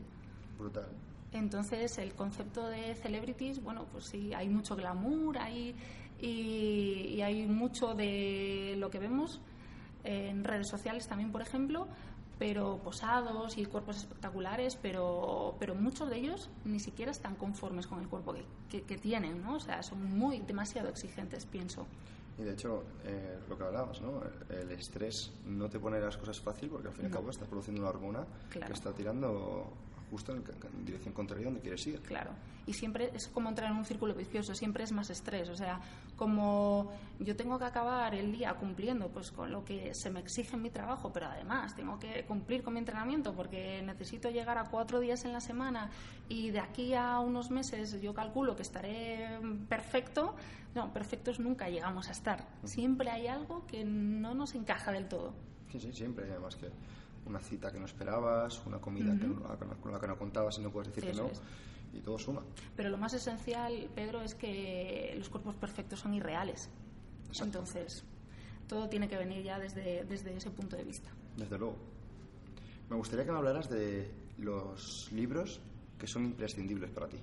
Brutal. 0.58 0.88
Entonces, 1.32 1.96
el 2.00 2.16
concepto 2.16 2.68
de 2.70 2.96
celebrities, 2.96 3.62
bueno, 3.62 3.86
pues 3.92 4.06
sí, 4.06 4.34
hay 4.34 4.50
mucho 4.50 4.76
glamour, 4.76 5.38
hay, 5.38 5.76
y 6.20 7.22
hay 7.22 7.46
mucho 7.46 7.94
de 7.94 8.74
lo 8.80 8.90
que 8.90 8.98
vemos, 8.98 9.40
en 10.04 10.44
redes 10.44 10.68
sociales 10.68 11.08
también, 11.08 11.32
por 11.32 11.44
ejemplo, 11.44 11.88
pero 12.40 12.80
posados 12.84 13.56
y 13.60 13.66
cuerpos 13.66 13.98
espectaculares, 13.98 14.76
pero, 14.82 15.56
pero 15.60 15.76
muchos 15.76 16.10
de 16.10 16.18
ellos 16.18 16.50
ni 16.66 16.80
siquiera 16.80 17.12
están 17.12 17.36
conformes 17.36 17.86
con 17.86 18.00
el 18.00 18.08
cuerpo 18.08 18.34
que, 18.70 18.82
que, 18.82 18.98
tienen, 18.98 19.44
¿no? 19.44 19.58
O 19.58 19.60
sea, 19.60 19.84
son 19.84 20.18
muy 20.18 20.40
demasiado 20.40 20.90
exigentes, 20.90 21.46
pienso. 21.46 21.86
Y 22.38 22.44
de 22.44 22.52
hecho, 22.52 22.84
eh, 23.04 23.40
lo 23.50 23.58
que 23.58 23.64
hablábamos, 23.64 24.02
¿no? 24.02 24.22
El 24.50 24.72
estrés 24.72 25.32
no 25.46 25.70
te 25.70 25.80
pone 25.80 26.00
las 26.00 26.18
cosas 26.18 26.40
fácil 26.40 26.70
porque 26.70 26.88
al 26.88 26.94
fin 26.94 27.06
y 27.06 27.08
al 27.08 27.14
cabo 27.14 27.30
estás 27.30 27.48
produciendo 27.48 27.82
una 27.82 27.90
hormona 27.90 28.26
que 28.52 28.74
está 28.74 28.94
tirando 28.94 29.74
justo 30.10 30.34
en, 30.34 30.44
dirección 30.86 31.14
contraria 31.14 31.46
donde 31.46 31.60
quieres 31.60 31.86
ir. 31.88 32.02
Claro, 32.02 32.32
y 32.66 32.74
siempre 32.74 33.12
es 33.14 33.28
como 33.28 33.50
entrar 33.50 33.72
en 33.72 33.78
un 33.78 33.86
círculo 33.86 34.14
vicioso, 34.14 34.54
siempre 34.56 34.84
es 34.84 34.92
más 34.92 35.10
estrés, 35.10 35.50
o 35.50 35.56
sea, 35.56 35.80
como 36.16 36.92
yo 37.20 37.36
tengo 37.36 37.58
que 37.60 37.66
acabar 37.66 38.14
el 38.16 38.32
día 38.32 38.54
cumpliendo 38.56 39.10
pues 39.10 39.32
con 39.32 39.52
lo 39.52 39.64
que 39.64 39.94
se 39.94 40.10
me 40.10 40.20
exige 40.20 40.56
en 40.56 40.62
mi 40.62 40.70
trabajo, 40.70 41.12
pero 41.14 41.28
además 41.28 41.76
tengo 41.76 42.00
que 42.00 42.26
cumplir 42.26 42.64
con 42.64 42.74
mi 42.74 42.80
entrenamiento 42.80 43.34
porque 43.34 43.82
necesito 43.84 44.30
llegar 44.30 44.58
a 44.58 44.66
cuatro 44.66 45.00
días 45.00 45.26
en 45.26 45.34
la 45.34 45.42
semana 45.42 45.90
y 46.30 46.52
de 46.52 46.60
aquí 46.60 46.94
a 46.94 47.20
unos 47.20 47.52
meses 47.52 48.02
yo 48.02 48.14
calculo 48.14 48.56
que 48.56 48.64
estaré 48.64 49.40
perfecto, 49.70 50.36
no, 50.76 50.94
perfectos 50.94 51.40
nunca 51.40 51.70
llegamos 51.70 52.10
a 52.10 52.12
estar, 52.12 52.48
siempre 52.64 53.10
hay 53.10 53.28
algo 53.28 53.66
que 53.68 53.84
no 53.84 54.34
nos 54.34 54.56
encaja 54.56 54.92
del 54.92 55.08
todo. 55.08 55.34
Sí, 55.72 55.80
sí, 55.80 55.92
siempre, 55.92 56.32
además 56.32 56.56
que 56.56 56.70
una 57.28 57.40
cita 57.40 57.72
que 57.72 57.80
no 57.80 57.86
esperabas, 57.86 58.66
una 58.66 58.80
comida 58.80 59.16
con 59.82 59.92
la 59.92 60.00
que 60.00 60.08
no 60.08 60.18
contabas 60.18 60.58
y 60.58 60.62
no 60.62 60.72
puedes 60.72 60.94
decir 60.94 61.12
que 61.12 61.18
no. 61.18 61.30
Y 61.94 62.02
todo 62.02 62.18
suma. 62.20 62.44
Pero 62.76 62.90
lo 62.90 62.98
más 62.98 63.14
esencial, 63.14 63.90
Pedro, 63.96 64.22
es 64.22 64.36
que 64.36 65.14
los 65.18 65.30
cuerpos 65.30 65.56
perfectos 65.56 66.00
son 66.00 66.14
irreales. 66.14 66.70
Entonces, 67.42 68.04
todo 68.68 68.90
tiene 68.90 69.08
que 69.08 69.18
venir 69.18 69.44
ya 69.44 69.60
desde, 69.60 70.04
desde 70.06 70.36
ese 70.36 70.52
punto 70.52 70.76
de 70.76 70.84
vista. 70.84 71.10
Desde 71.36 71.58
luego. 71.58 71.78
Me 72.90 72.96
gustaría 72.96 73.26
que 73.26 73.32
me 73.32 73.38
hablaras 73.38 73.70
de 73.70 74.12
los 74.38 75.12
libros 75.12 75.62
que 75.98 76.08
son 76.08 76.26
imprescindibles 76.26 76.92
para 76.92 77.08
ti. 77.08 77.18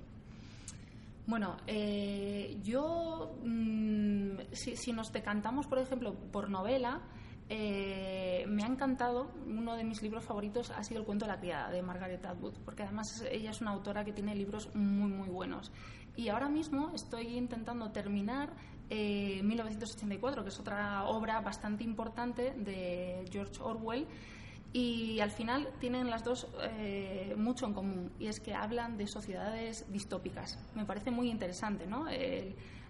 Bueno, 1.27 1.57
eh, 1.65 2.59
yo, 2.63 3.39
mm, 3.43 4.37
si, 4.51 4.75
si, 4.75 4.93
nos 4.93 5.11
decantamos, 5.11 5.65
por 5.65 5.79
ejemplo, 5.79 6.13
por 6.13 6.49
novela, 6.49 7.01
eh, 7.47 8.45
me 8.47 8.63
ha 8.63 8.67
encantado, 8.67 9.31
uno 9.45 9.75
de 9.75 9.83
mis 9.83 10.01
libros 10.01 10.23
favoritos 10.23 10.71
ha 10.71 10.83
sido 10.83 11.01
El 11.01 11.05
cuento 11.05 11.25
de 11.25 11.31
la 11.31 11.39
criada 11.39 11.69
de 11.69 11.81
Margaret 11.81 12.25
Atwood, 12.25 12.55
porque 12.65 12.83
además 12.83 13.23
ella 13.31 13.51
es 13.51 13.61
una 13.61 13.71
autora 13.71 14.03
que 14.03 14.13
tiene 14.13 14.35
libros 14.35 14.73
muy, 14.75 15.11
muy 15.11 15.29
buenos. 15.29 15.71
Y 16.15 16.29
ahora 16.29 16.49
mismo 16.49 16.91
estoy 16.95 17.37
intentando 17.37 17.91
terminar 17.91 18.53
1984, 18.89 20.41
eh, 20.41 20.43
que 20.43 20.49
es 20.49 20.59
otra 20.59 21.05
obra 21.05 21.41
bastante 21.41 21.83
importante 21.83 22.53
de 22.53 23.25
George 23.31 23.61
Orwell. 23.61 24.07
Y 24.73 25.19
al 25.21 25.31
final 25.31 25.69
tienen 25.79 26.09
las 26.09 26.23
dos 26.23 26.47
eh, 26.61 27.33
mucho 27.37 27.65
en 27.65 27.73
común, 27.73 28.11
y 28.19 28.27
es 28.27 28.39
que 28.39 28.53
hablan 28.53 28.97
de 28.97 29.07
sociedades 29.07 29.85
distópicas. 29.91 30.59
Me 30.73 30.85
parece 30.85 31.11
muy 31.11 31.29
interesante, 31.29 31.85
¿no? 31.85 32.05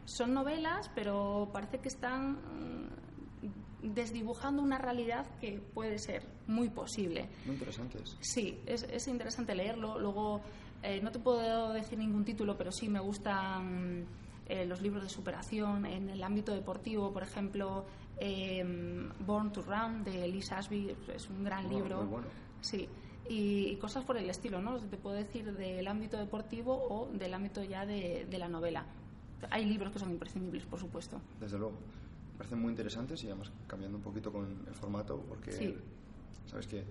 son 0.06 0.36
novelas, 0.36 0.92
pero 0.94 1.50
parece 1.52 1.80
que 1.80 1.88
están 1.88 2.38
desdibujando 3.94 4.62
una 4.62 4.78
realidad 4.78 5.26
que 5.40 5.60
puede 5.74 5.98
ser 6.00 6.28
muy 6.48 6.70
posible. 6.70 7.30
Muy 7.46 7.56
interesantes. 7.56 8.18
Sí, 8.20 8.60
es, 8.66 8.84
es 8.84 9.08
interesante 9.08 9.56
leerlo. 9.56 10.00
Luego, 10.00 10.42
eh, 10.84 11.02
no 11.02 11.12
te 11.12 11.20
puedo 11.20 11.74
decir 11.74 11.98
ningún 11.98 12.24
título, 12.24 12.58
pero 12.58 12.72
sí 12.72 12.90
me 12.90 13.00
gustan 13.00 14.06
eh, 14.48 14.66
los 14.66 14.82
libros 14.82 15.04
de 15.04 15.10
superación. 15.10 15.86
En 15.86 16.10
el 16.10 16.24
ámbito 16.24 16.54
deportivo, 16.54 17.12
por 17.12 17.24
ejemplo, 17.24 17.86
em, 18.20 19.10
Born 19.26 19.52
to 19.52 19.62
Run 19.62 20.04
de 20.04 20.28
Lisa 20.28 20.58
Ashby 20.58 20.96
es 21.14 21.30
un 21.30 21.44
gran 21.44 21.70
libro. 21.70 22.02
Muy 22.02 22.08
bueno. 22.08 22.28
Sí. 22.62 22.88
Y, 23.28 23.76
cosas 23.78 24.04
por 24.04 24.18
el 24.18 24.30
estilo, 24.30 24.62
¿no? 24.62 24.78
Te 24.80 24.98
puedo 24.98 25.16
decir 25.16 25.52
del 25.54 25.88
ámbito 25.88 26.18
deportivo 26.18 26.74
o 26.90 27.10
del 27.12 27.34
ámbito 27.34 27.64
ya 27.64 27.86
de, 27.86 28.28
de 28.30 28.38
la 28.38 28.48
novela. 28.48 28.86
Hay 29.50 29.66
libros 29.66 29.92
que 29.92 30.00
son 30.00 30.12
imprescindibles, 30.12 30.66
por 30.66 30.80
supuesto. 30.80 31.20
Desde 31.40 31.58
luego 31.58 31.78
parecen 32.38 32.60
muy 32.60 32.72
interesantes 32.72 33.24
y 33.24 33.28
además 33.28 33.52
cambiando 33.68 33.98
un 33.98 34.04
poquito 34.04 34.32
con 34.32 34.46
el 34.68 34.74
formato, 34.76 35.24
porque 35.28 35.78
sabes 36.46 36.68
que 36.68 36.84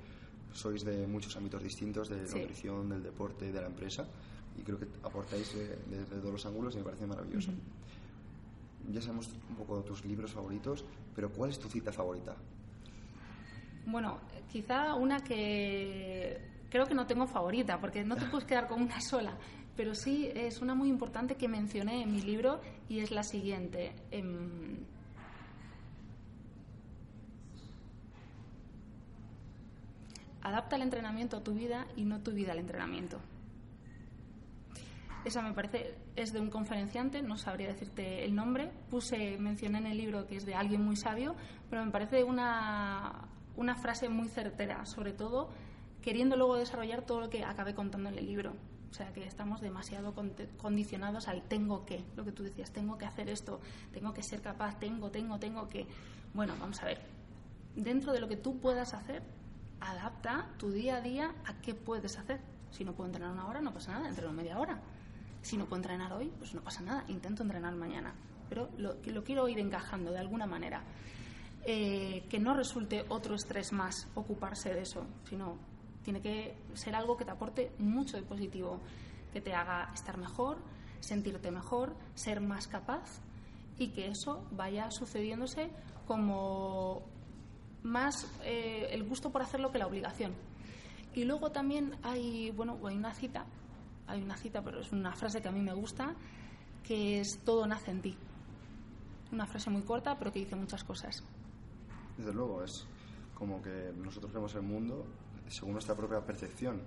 sois 0.52 0.84
de 0.84 1.06
muchos 1.06 1.36
ámbitos 1.36 1.62
distintos, 1.62 2.08
de 2.08 2.16
la 2.16 2.22
nutrición, 2.22 2.88
del 2.88 3.02
deporte, 3.02 3.52
de 3.52 3.60
la 3.60 3.66
empresa, 3.66 4.06
y 4.56 4.62
creo 4.62 4.78
que 4.78 4.86
aportáis 5.02 5.54
desde 5.54 6.04
todos 6.04 6.32
los 6.32 6.46
ángulos 6.46 6.74
y 6.74 6.78
me 6.78 6.84
parece 6.84 7.06
maravilloso. 7.06 7.50
Ya 8.90 9.00
sabemos 9.00 9.30
un 9.48 9.56
poco 9.56 9.82
tus 9.82 10.04
libros 10.04 10.32
favoritos, 10.32 10.84
pero 11.14 11.30
¿cuál 11.32 11.50
es 11.50 11.58
tu 11.58 11.68
cita 11.68 11.92
favorita? 11.92 12.36
Bueno, 13.86 14.20
quizá 14.50 14.94
una 14.94 15.20
que 15.20 16.40
creo 16.70 16.86
que 16.86 16.94
no 16.94 17.06
tengo 17.06 17.26
favorita, 17.26 17.80
porque 17.80 18.04
no 18.04 18.16
te 18.16 18.26
puedes 18.30 18.46
quedar 18.46 18.68
con 18.68 18.82
una 18.82 19.00
sola, 19.00 19.36
pero 19.76 19.94
sí 19.94 20.30
es 20.34 20.60
una 20.60 20.74
muy 20.74 20.88
importante 20.88 21.36
que 21.36 21.48
mencioné 21.48 22.02
en 22.02 22.12
mi 22.12 22.20
libro 22.20 22.60
y 22.88 23.00
es 23.00 23.10
la 23.10 23.22
siguiente. 23.22 23.94
Em, 24.10 24.84
Adapta 30.44 30.76
el 30.76 30.82
entrenamiento 30.82 31.38
a 31.38 31.42
tu 31.42 31.52
vida 31.54 31.86
y 31.96 32.04
no 32.04 32.20
tu 32.20 32.30
vida 32.32 32.52
al 32.52 32.58
entrenamiento. 32.58 33.18
Esa 35.24 35.40
me 35.40 35.54
parece, 35.54 35.94
es 36.16 36.34
de 36.34 36.40
un 36.40 36.50
conferenciante, 36.50 37.22
no 37.22 37.38
sabría 37.38 37.68
decirte 37.68 38.24
el 38.24 38.34
nombre. 38.34 38.70
Puse, 38.90 39.38
mencioné 39.38 39.78
en 39.78 39.86
el 39.86 39.96
libro 39.96 40.26
que 40.26 40.36
es 40.36 40.44
de 40.44 40.54
alguien 40.54 40.82
muy 40.82 40.96
sabio, 40.96 41.34
pero 41.70 41.82
me 41.84 41.90
parece 41.90 42.24
una, 42.24 43.26
una 43.56 43.74
frase 43.74 44.10
muy 44.10 44.28
certera, 44.28 44.84
sobre 44.84 45.12
todo 45.12 45.48
queriendo 46.02 46.36
luego 46.36 46.56
desarrollar 46.56 47.06
todo 47.06 47.22
lo 47.22 47.30
que 47.30 47.42
acabé 47.42 47.74
contando 47.74 48.10
en 48.10 48.18
el 48.18 48.26
libro. 48.26 48.52
O 48.90 48.92
sea, 48.92 49.12
que 49.14 49.24
estamos 49.24 49.62
demasiado 49.62 50.14
condicionados 50.58 51.26
al 51.26 51.42
tengo 51.42 51.86
que, 51.86 52.04
lo 52.14 52.24
que 52.24 52.30
tú 52.30 52.42
decías, 52.42 52.70
tengo 52.70 52.98
que 52.98 53.06
hacer 53.06 53.30
esto, 53.30 53.60
tengo 53.92 54.12
que 54.12 54.22
ser 54.22 54.42
capaz, 54.42 54.78
tengo, 54.78 55.10
tengo, 55.10 55.38
tengo 55.38 55.68
que. 55.70 55.86
Bueno, 56.34 56.54
vamos 56.60 56.80
a 56.82 56.84
ver. 56.84 57.00
Dentro 57.74 58.12
de 58.12 58.20
lo 58.20 58.28
que 58.28 58.36
tú 58.36 58.60
puedas 58.60 58.92
hacer, 58.92 59.22
adapta 59.80 60.48
tu 60.58 60.70
día 60.70 60.96
a 60.96 61.00
día 61.00 61.34
a 61.46 61.54
qué 61.60 61.74
puedes 61.74 62.18
hacer. 62.18 62.40
Si 62.70 62.84
no 62.84 62.92
puedo 62.92 63.08
entrenar 63.08 63.32
una 63.32 63.46
hora, 63.46 63.60
no 63.60 63.72
pasa 63.72 63.92
nada, 63.92 64.08
entreno 64.08 64.32
media 64.32 64.58
hora. 64.58 64.80
Si 65.42 65.56
no 65.56 65.66
puedo 65.66 65.76
entrenar 65.76 66.12
hoy, 66.12 66.32
pues 66.38 66.54
no 66.54 66.62
pasa 66.62 66.82
nada, 66.82 67.04
intento 67.08 67.42
entrenar 67.42 67.74
mañana. 67.74 68.14
Pero 68.48 68.68
lo, 68.78 69.24
quiero 69.24 69.48
ir 69.48 69.58
encajando 69.58 70.10
de 70.10 70.18
alguna 70.18 70.46
manera. 70.46 70.82
Eh, 71.66 72.26
que 72.28 72.38
no 72.38 72.54
resulte 72.54 73.06
otro 73.08 73.34
estrés 73.34 73.72
más 73.72 74.06
ocuparse 74.14 74.74
de 74.74 74.82
eso, 74.82 75.06
sino 75.28 75.56
tiene 76.02 76.20
que 76.20 76.54
ser 76.74 76.94
algo 76.94 77.16
que 77.16 77.24
te 77.24 77.30
aporte 77.30 77.72
mucho 77.78 78.18
de 78.18 78.22
positivo, 78.22 78.80
que 79.32 79.40
te 79.40 79.54
haga 79.54 79.90
estar 79.94 80.18
mejor, 80.18 80.58
sentirte 81.00 81.50
mejor, 81.50 81.94
ser 82.14 82.40
más 82.40 82.68
capaz 82.68 83.20
y 83.78 83.88
que 83.88 84.08
eso 84.08 84.44
vaya 84.52 84.90
sucediéndose 84.90 85.70
como 86.06 87.02
más 87.84 88.26
eh, 88.42 88.88
el 88.90 89.04
gusto 89.04 89.30
por 89.30 89.42
hacerlo 89.42 89.70
que 89.70 89.78
la 89.78 89.86
obligación. 89.86 90.32
Y 91.14 91.24
luego 91.24 91.52
también 91.52 91.94
hay, 92.02 92.50
bueno, 92.50 92.78
hay 92.84 92.96
una 92.96 93.14
cita, 93.14 93.46
hay 94.08 94.20
una 94.20 94.36
cita, 94.36 94.62
pero 94.62 94.80
es 94.80 94.90
una 94.90 95.14
frase 95.14 95.40
que 95.40 95.48
a 95.48 95.52
mí 95.52 95.60
me 95.60 95.72
gusta, 95.72 96.14
que 96.82 97.20
es 97.20 97.38
todo 97.44 97.66
nace 97.66 97.92
en 97.92 98.02
ti. 98.02 98.16
Una 99.30 99.46
frase 99.46 99.70
muy 99.70 99.82
corta, 99.82 100.18
pero 100.18 100.32
que 100.32 100.40
dice 100.40 100.56
muchas 100.56 100.82
cosas. 100.82 101.22
Desde 102.16 102.32
luego, 102.32 102.64
es 102.64 102.86
como 103.34 103.60
que 103.62 103.92
nosotros 103.96 104.32
vemos 104.32 104.54
el 104.54 104.62
mundo 104.62 105.06
según 105.48 105.72
nuestra 105.72 105.94
propia 105.94 106.20
percepción. 106.20 106.80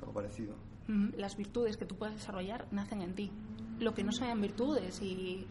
Algo 0.00 0.12
parecido. 0.12 0.54
Las 1.16 1.36
virtudes 1.36 1.76
que 1.76 1.86
tú 1.86 1.96
puedes 1.96 2.16
desarrollar 2.16 2.66
nacen 2.70 3.00
en 3.00 3.14
ti. 3.14 3.30
lo 3.78 3.94
que 3.94 4.04
no 4.04 4.12
sean 4.12 4.40
virtudes 4.40 5.00
y, 5.02 5.46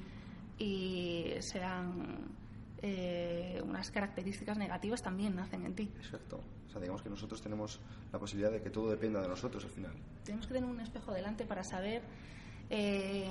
y 0.57 1.33
sean 1.39 2.42
eh, 2.85 3.61
unas 3.65 3.89
características 3.91 4.57
negativas 4.57 5.01
también 5.01 5.35
nacen 5.35 5.65
en 5.65 5.73
ti. 5.73 5.89
Exacto. 5.97 6.41
O 6.67 6.69
sea, 6.69 6.81
digamos 6.81 7.01
que 7.01 7.09
nosotros 7.09 7.41
tenemos 7.41 7.79
la 8.11 8.19
posibilidad 8.19 8.51
de 8.51 8.61
que 8.61 8.69
todo 8.69 8.89
dependa 8.89 9.21
de 9.21 9.27
nosotros 9.29 9.63
al 9.63 9.69
final. 9.71 9.93
Tenemos 10.25 10.45
que 10.47 10.53
tener 10.53 10.69
un 10.69 10.79
espejo 10.81 11.13
delante 11.13 11.45
para 11.45 11.63
saber 11.63 12.01
eh, 12.69 13.29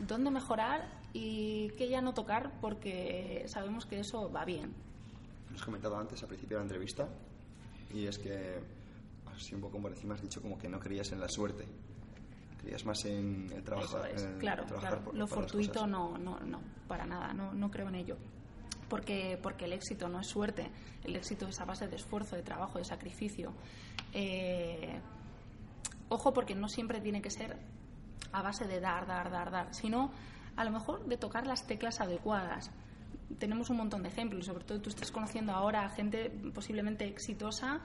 dónde 0.00 0.30
mejorar 0.30 0.88
y 1.12 1.68
qué 1.78 1.88
ya 1.88 2.00
no 2.00 2.12
tocar 2.12 2.52
porque 2.60 3.44
sabemos 3.46 3.86
que 3.86 4.00
eso 4.00 4.30
va 4.32 4.44
bien. 4.44 4.72
Lo 5.50 5.56
has 5.56 5.62
comentado 5.62 5.96
antes, 5.96 6.20
al 6.22 6.28
principio 6.28 6.56
de 6.56 6.60
la 6.62 6.64
entrevista, 6.64 7.08
y 7.92 8.06
es 8.06 8.18
que, 8.18 8.58
así 9.32 9.54
un 9.54 9.60
poco 9.60 9.78
por 9.80 9.92
encima, 9.92 10.14
has 10.14 10.22
dicho 10.22 10.40
como 10.40 10.58
que 10.58 10.68
no 10.68 10.80
creías 10.80 11.12
en 11.12 11.20
la 11.20 11.28
suerte. 11.28 11.66
Creías 12.58 12.84
más 12.86 13.04
en 13.04 13.48
el 13.52 13.62
trabajo. 13.62 14.02
Es, 14.06 14.22
en 14.22 14.38
claro, 14.38 14.64
trabajar 14.64 14.90
claro. 14.90 15.04
por- 15.04 15.14
Lo 15.14 15.26
fortuito 15.26 15.86
no, 15.86 16.16
no, 16.16 16.40
no, 16.40 16.60
para 16.88 17.04
nada, 17.04 17.32
no, 17.34 17.52
no 17.52 17.70
creo 17.70 17.88
en 17.88 17.96
ello. 17.96 18.16
Porque, 18.92 19.38
porque 19.42 19.64
el 19.64 19.72
éxito 19.72 20.06
no 20.06 20.20
es 20.20 20.26
suerte, 20.26 20.70
el 21.02 21.16
éxito 21.16 21.48
es 21.48 21.58
a 21.58 21.64
base 21.64 21.88
de 21.88 21.96
esfuerzo, 21.96 22.36
de 22.36 22.42
trabajo, 22.42 22.76
de 22.76 22.84
sacrificio. 22.84 23.54
Eh, 24.12 25.00
ojo, 26.10 26.34
porque 26.34 26.54
no 26.54 26.68
siempre 26.68 27.00
tiene 27.00 27.22
que 27.22 27.30
ser 27.30 27.56
a 28.32 28.42
base 28.42 28.66
de 28.66 28.80
dar, 28.80 29.06
dar, 29.06 29.30
dar, 29.30 29.50
dar, 29.50 29.74
sino 29.74 30.12
a 30.56 30.64
lo 30.66 30.72
mejor 30.72 31.06
de 31.06 31.16
tocar 31.16 31.46
las 31.46 31.66
teclas 31.66 32.02
adecuadas. 32.02 32.70
Tenemos 33.38 33.70
un 33.70 33.78
montón 33.78 34.02
de 34.02 34.10
ejemplos, 34.10 34.44
sobre 34.44 34.64
todo 34.64 34.82
tú 34.82 34.90
estás 34.90 35.10
conociendo 35.10 35.52
ahora 35.52 35.86
a 35.86 35.88
gente 35.88 36.28
posiblemente 36.52 37.06
exitosa 37.06 37.80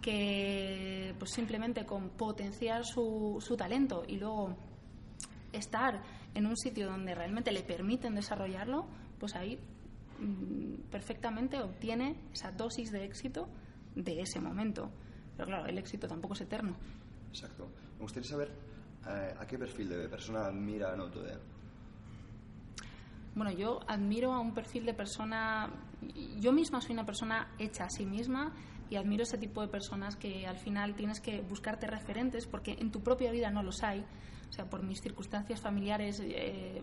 que 0.00 1.12
pues 1.18 1.32
simplemente 1.32 1.84
con 1.84 2.10
potenciar 2.10 2.84
su, 2.84 3.38
su 3.40 3.56
talento 3.56 4.04
y 4.06 4.16
luego 4.16 4.56
estar 5.50 6.00
en 6.34 6.46
un 6.46 6.56
sitio 6.56 6.86
donde 6.86 7.16
realmente 7.16 7.50
le 7.50 7.64
permiten 7.64 8.14
desarrollarlo, 8.14 8.86
pues 9.18 9.34
ahí 9.34 9.58
perfectamente 10.90 11.60
obtiene 11.60 12.16
esa 12.32 12.52
dosis 12.52 12.90
de 12.92 13.04
éxito 13.04 13.48
de 13.94 14.20
ese 14.20 14.40
momento. 14.40 14.90
Pero 15.36 15.48
claro, 15.48 15.66
el 15.66 15.78
éxito 15.78 16.06
tampoco 16.06 16.34
es 16.34 16.40
eterno. 16.42 16.76
Exacto. 17.30 17.68
Me 17.96 18.02
gustaría 18.02 18.28
saber 18.28 18.50
eh, 19.08 19.34
a 19.38 19.46
qué 19.46 19.58
perfil 19.58 19.88
de 19.88 20.08
persona 20.08 20.46
admira 20.46 20.92
Autodear. 20.94 21.40
Bueno, 23.34 23.50
yo 23.50 23.80
admiro 23.88 24.32
a 24.32 24.40
un 24.40 24.52
perfil 24.52 24.84
de 24.84 24.92
persona, 24.92 25.70
yo 26.38 26.52
misma 26.52 26.82
soy 26.82 26.92
una 26.92 27.06
persona 27.06 27.54
hecha 27.58 27.84
a 27.84 27.90
sí 27.90 28.04
misma 28.04 28.52
y 28.90 28.96
admiro 28.96 29.22
ese 29.22 29.38
tipo 29.38 29.62
de 29.62 29.68
personas 29.68 30.16
que 30.16 30.46
al 30.46 30.58
final 30.58 30.94
tienes 30.94 31.20
que 31.20 31.40
buscarte 31.40 31.86
referentes 31.86 32.46
porque 32.46 32.72
en 32.78 32.90
tu 32.90 33.00
propia 33.00 33.30
vida 33.30 33.50
no 33.50 33.62
los 33.62 33.82
hay. 33.82 34.04
O 34.52 34.54
sea, 34.54 34.66
por 34.68 34.82
mis 34.82 35.00
circunstancias 35.00 35.62
familiares, 35.62 36.20
eh, 36.22 36.82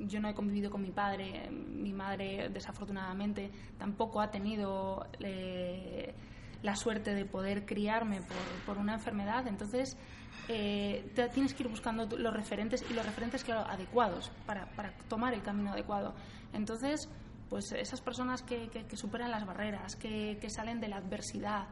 yo 0.00 0.20
no 0.20 0.28
he 0.28 0.34
convivido 0.34 0.70
con 0.70 0.82
mi 0.82 0.90
padre, 0.90 1.48
mi 1.50 1.94
madre 1.94 2.50
desafortunadamente 2.50 3.50
tampoco 3.78 4.20
ha 4.20 4.30
tenido 4.30 5.06
eh, 5.20 6.12
la 6.62 6.76
suerte 6.76 7.14
de 7.14 7.24
poder 7.24 7.64
criarme 7.64 8.20
por, 8.20 8.36
por 8.66 8.76
una 8.76 8.92
enfermedad, 8.92 9.46
entonces 9.46 9.96
eh, 10.50 11.10
te 11.14 11.26
tienes 11.30 11.54
que 11.54 11.62
ir 11.62 11.70
buscando 11.70 12.04
los 12.18 12.34
referentes 12.34 12.84
y 12.90 12.92
los 12.92 13.06
referentes, 13.06 13.44
claro, 13.44 13.62
adecuados 13.66 14.30
para, 14.44 14.66
para 14.76 14.92
tomar 15.08 15.32
el 15.32 15.40
camino 15.42 15.72
adecuado. 15.72 16.14
Entonces, 16.52 17.08
pues 17.48 17.72
esas 17.72 18.02
personas 18.02 18.42
que, 18.42 18.68
que- 18.68 18.84
que 18.84 18.96
superan 18.98 19.30
las 19.30 19.46
barreras, 19.46 19.96
que, 19.96 20.36
que 20.38 20.50
salen 20.50 20.80
de 20.80 20.88
la 20.88 20.96
adversidad, 20.98 21.68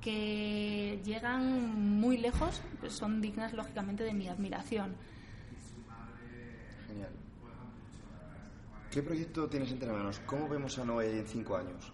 que 0.00 1.00
llegan 1.04 1.98
muy 2.00 2.18
lejos, 2.18 2.62
pues 2.80 2.94
son 2.94 3.20
dignas, 3.20 3.52
lógicamente, 3.52 4.04
de 4.04 4.14
mi 4.14 4.28
admiración. 4.28 4.94
Genial. 6.86 7.10
¿Qué 8.90 9.02
proyecto 9.02 9.48
tienes 9.48 9.70
entre 9.72 9.90
manos? 9.92 10.20
¿Cómo 10.20 10.48
vemos 10.48 10.78
a 10.78 10.84
Noé 10.84 11.18
en 11.18 11.26
cinco 11.26 11.56
años? 11.56 11.92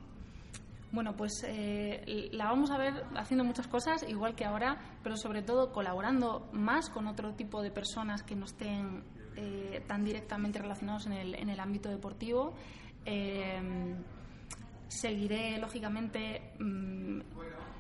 Bueno, 0.92 1.16
pues 1.16 1.44
eh, 1.44 2.28
la 2.32 2.44
vamos 2.44 2.70
a 2.70 2.78
ver 2.78 3.04
haciendo 3.16 3.42
muchas 3.42 3.66
cosas, 3.66 4.08
igual 4.08 4.36
que 4.36 4.44
ahora, 4.44 4.78
pero 5.02 5.16
sobre 5.16 5.42
todo 5.42 5.72
colaborando 5.72 6.48
más 6.52 6.88
con 6.88 7.08
otro 7.08 7.34
tipo 7.34 7.62
de 7.62 7.72
personas 7.72 8.22
que 8.22 8.36
no 8.36 8.44
estén 8.44 9.02
eh, 9.34 9.82
tan 9.88 10.04
directamente 10.04 10.60
relacionados 10.60 11.06
en 11.06 11.14
el, 11.14 11.34
en 11.34 11.48
el 11.48 11.58
ámbito 11.58 11.88
deportivo. 11.88 12.54
Eh, 13.04 13.96
seguiré, 14.86 15.58
lógicamente, 15.58 16.52
mm, 16.60 17.20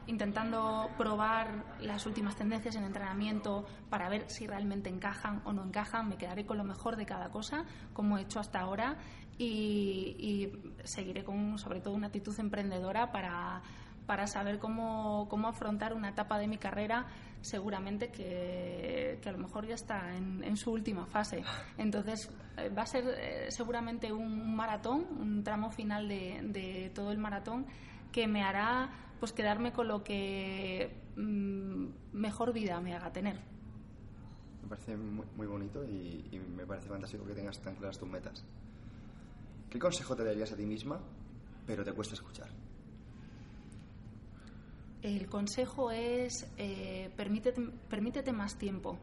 intentando 0.06 0.90
probar 0.96 1.76
las 1.80 2.06
últimas 2.06 2.36
tendencias 2.36 2.76
en 2.76 2.84
entrenamiento 2.84 3.64
para 3.90 4.08
ver 4.08 4.28
si 4.28 4.46
realmente 4.46 4.88
encajan 4.90 5.42
o 5.44 5.52
no 5.52 5.64
encajan. 5.64 6.08
Me 6.08 6.16
quedaré 6.16 6.44
con 6.44 6.58
lo 6.58 6.64
mejor 6.64 6.96
de 6.96 7.06
cada 7.06 7.30
cosa, 7.30 7.64
como 7.92 8.18
he 8.18 8.22
hecho 8.22 8.40
hasta 8.40 8.60
ahora, 8.60 8.96
y, 9.38 10.52
seguiré 10.84 11.24
con, 11.24 11.58
sobre 11.58 11.80
todo, 11.80 11.94
una 11.94 12.08
actitud 12.08 12.38
emprendedora 12.38 13.10
para, 13.10 13.62
para 14.06 14.26
saber 14.26 14.58
cómo, 14.58 15.26
cómo 15.28 15.48
afrontar 15.48 15.94
una 15.94 16.10
etapa 16.10 16.38
de 16.38 16.46
mi 16.46 16.58
carrera 16.58 17.06
seguramente 17.40 18.10
que, 18.10 19.20
a 19.24 19.32
lo 19.32 19.38
mejor 19.38 19.66
ya 19.66 19.74
está 19.74 20.14
en, 20.16 20.42
en 20.42 20.56
su 20.56 20.72
última 20.72 21.06
fase. 21.06 21.42
Entonces 21.78 22.30
eh, 22.56 22.70
va 22.70 22.82
a 22.82 22.86
ser 22.86 23.04
eh, 23.18 23.46
seguramente 23.50 24.12
un 24.12 24.56
maratón, 24.56 25.06
un 25.20 25.44
tramo 25.44 25.70
final 25.70 26.08
de, 26.08 26.40
de 26.42 26.90
todo 26.94 27.12
el 27.12 27.18
maratón 27.18 27.66
que 28.12 28.26
me 28.26 28.42
hará 28.42 28.88
pues 29.20 29.32
quedarme 29.32 29.72
con 29.72 29.88
lo 29.88 30.02
que 30.02 30.94
mm, 31.16 31.86
mejor 32.12 32.52
vida 32.52 32.80
me 32.80 32.94
haga 32.94 33.12
tener. 33.12 33.40
Me 34.62 34.68
parece 34.68 34.96
muy, 34.96 35.26
muy 35.36 35.46
bonito 35.46 35.84
y, 35.84 36.26
y 36.30 36.38
me 36.38 36.66
parece 36.66 36.88
fantástico 36.88 37.24
que 37.26 37.34
tengas 37.34 37.60
tan 37.60 37.74
claras 37.76 37.98
tus 37.98 38.08
metas. 38.08 38.44
¿Qué 39.70 39.78
consejo 39.78 40.14
te 40.14 40.24
darías 40.24 40.52
a 40.52 40.56
ti 40.56 40.64
misma, 40.64 41.00
pero 41.66 41.84
te 41.84 41.92
cuesta 41.92 42.14
escuchar? 42.14 42.48
El 45.04 45.26
consejo 45.26 45.90
es 45.90 46.50
eh, 46.56 47.10
permítete, 47.14 47.60
permítete 47.90 48.32
más 48.32 48.56
tiempo. 48.56 48.98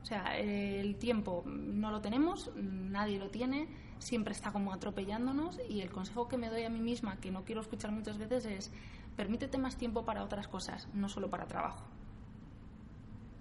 O 0.00 0.04
sea, 0.04 0.38
el 0.38 0.96
tiempo 0.96 1.42
no 1.46 1.90
lo 1.90 2.00
tenemos, 2.00 2.50
nadie 2.54 3.18
lo 3.18 3.28
tiene, 3.28 3.68
siempre 3.98 4.34
está 4.34 4.52
como 4.52 4.72
atropellándonos 4.72 5.58
y 5.68 5.80
el 5.80 5.90
consejo 5.90 6.28
que 6.28 6.36
me 6.36 6.48
doy 6.48 6.62
a 6.62 6.70
mí 6.70 6.80
misma, 6.80 7.16
que 7.16 7.32
no 7.32 7.44
quiero 7.44 7.60
escuchar 7.60 7.90
muchas 7.90 8.18
veces, 8.18 8.44
es 8.44 8.72
permítete 9.16 9.58
más 9.58 9.76
tiempo 9.76 10.04
para 10.04 10.22
otras 10.24 10.48
cosas, 10.48 10.88
no 10.94 11.08
solo 11.08 11.30
para 11.30 11.46
trabajo. 11.46 11.84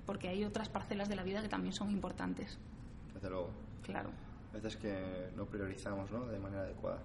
Porque 0.05 0.27
hay 0.29 0.43
otras 0.43 0.69
parcelas 0.69 1.09
de 1.09 1.15
la 1.15 1.23
vida 1.23 1.41
que 1.41 1.49
también 1.49 1.73
son 1.73 1.89
importantes, 1.91 2.57
Desde 3.13 3.29
luego. 3.29 3.49
claro. 3.83 4.09
A 4.51 4.55
veces 4.55 4.75
que 4.75 5.31
no 5.37 5.45
priorizamos 5.45 6.11
¿no? 6.11 6.25
de 6.25 6.37
manera 6.37 6.63
adecuada. 6.63 6.99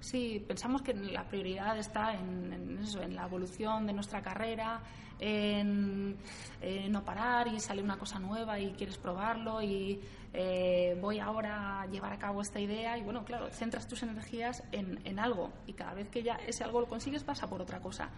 Sí, 0.00 0.44
pensamos 0.46 0.82
que 0.82 0.94
la 0.94 1.24
prioridad 1.24 1.78
está 1.78 2.14
en, 2.14 2.80
eso, 2.82 3.00
en 3.02 3.14
la 3.14 3.24
evolución 3.24 3.86
de 3.86 3.92
nuestra 3.92 4.20
carrera, 4.20 4.80
en, 5.20 6.16
eh, 6.60 6.88
no 6.88 7.04
parar 7.04 7.46
y 7.46 7.60
sale 7.60 7.82
una 7.82 7.96
cosa 7.96 8.18
nueva 8.18 8.58
y 8.58 8.72
quieres 8.72 8.98
probarlo 8.98 9.62
y 9.62 10.00
eh, 10.32 10.98
voy 11.00 11.20
ahora 11.20 11.82
a 11.82 11.86
llevar 11.86 12.12
a 12.12 12.18
cabo 12.18 12.42
esta 12.42 12.58
idea 12.58 12.98
y 12.98 13.02
bueno, 13.02 13.24
claro, 13.24 13.48
centras 13.50 13.86
tus 13.86 14.02
energías 14.02 14.64
en, 14.72 14.98
en 15.04 15.20
algo 15.20 15.52
y 15.68 15.74
cada 15.74 15.94
vez 15.94 16.08
que 16.08 16.24
ya 16.24 16.34
ese 16.48 16.64
algo 16.64 16.80
lo 16.80 16.88
consigues 16.88 17.22
pasa 17.22 17.48
por 17.48 17.62
otra 17.62 17.80
cosa. 17.80 18.10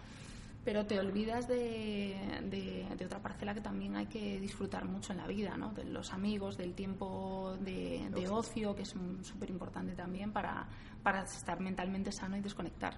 Pero 0.65 0.85
te 0.87 0.99
olvidas 0.99 1.47
de, 1.47 2.17
de- 2.49 2.87
de 2.97 3.05
otra 3.05 3.21
parcela 3.21 3.53
que 3.53 3.61
también 3.61 3.95
hay 3.95 4.07
que 4.07 4.39
disfrutar 4.39 4.85
mucho 4.85 5.11
en 5.13 5.19
la 5.19 5.27
vida, 5.27 5.55
¿no? 5.57 5.71
De 5.73 5.83
los 5.85 6.11
amigos, 6.11 6.57
del 6.57 6.73
tiempo 6.73 7.55
de, 7.61 8.09
de 8.09 8.27
ocio, 8.27 8.75
que 8.75 8.81
es 8.81 8.89
súper 9.21 9.49
importante 9.51 9.93
también 9.93 10.33
para, 10.33 10.67
para 11.03 11.21
estar 11.23 11.59
mentalmente 11.59 12.11
sano 12.11 12.35
y 12.35 12.41
desconectar. 12.41 12.97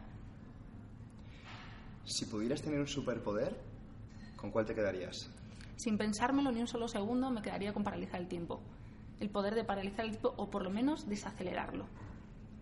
Si 2.05 2.25
pudieras 2.25 2.61
tener 2.61 2.79
un 2.79 2.87
superpoder, 2.87 3.59
¿con 4.37 4.49
cuál 4.49 4.65
te 4.65 4.73
quedarías? 4.73 5.29
Sin 5.75 5.97
pensármelo 5.97 6.51
ni 6.53 6.61
un 6.61 6.67
solo 6.67 6.87
segundo, 6.87 7.29
me 7.31 7.41
quedaría 7.41 7.73
con 7.73 7.83
paralizar 7.83 8.21
el 8.21 8.29
tiempo. 8.29 8.61
El 9.19 9.29
poder 9.29 9.55
de 9.55 9.65
paralizar 9.65 10.05
el 10.05 10.11
tiempo 10.11 10.33
o 10.37 10.49
por 10.49 10.63
lo 10.63 10.69
menos 10.69 11.07
desacelerarlo. 11.09 11.85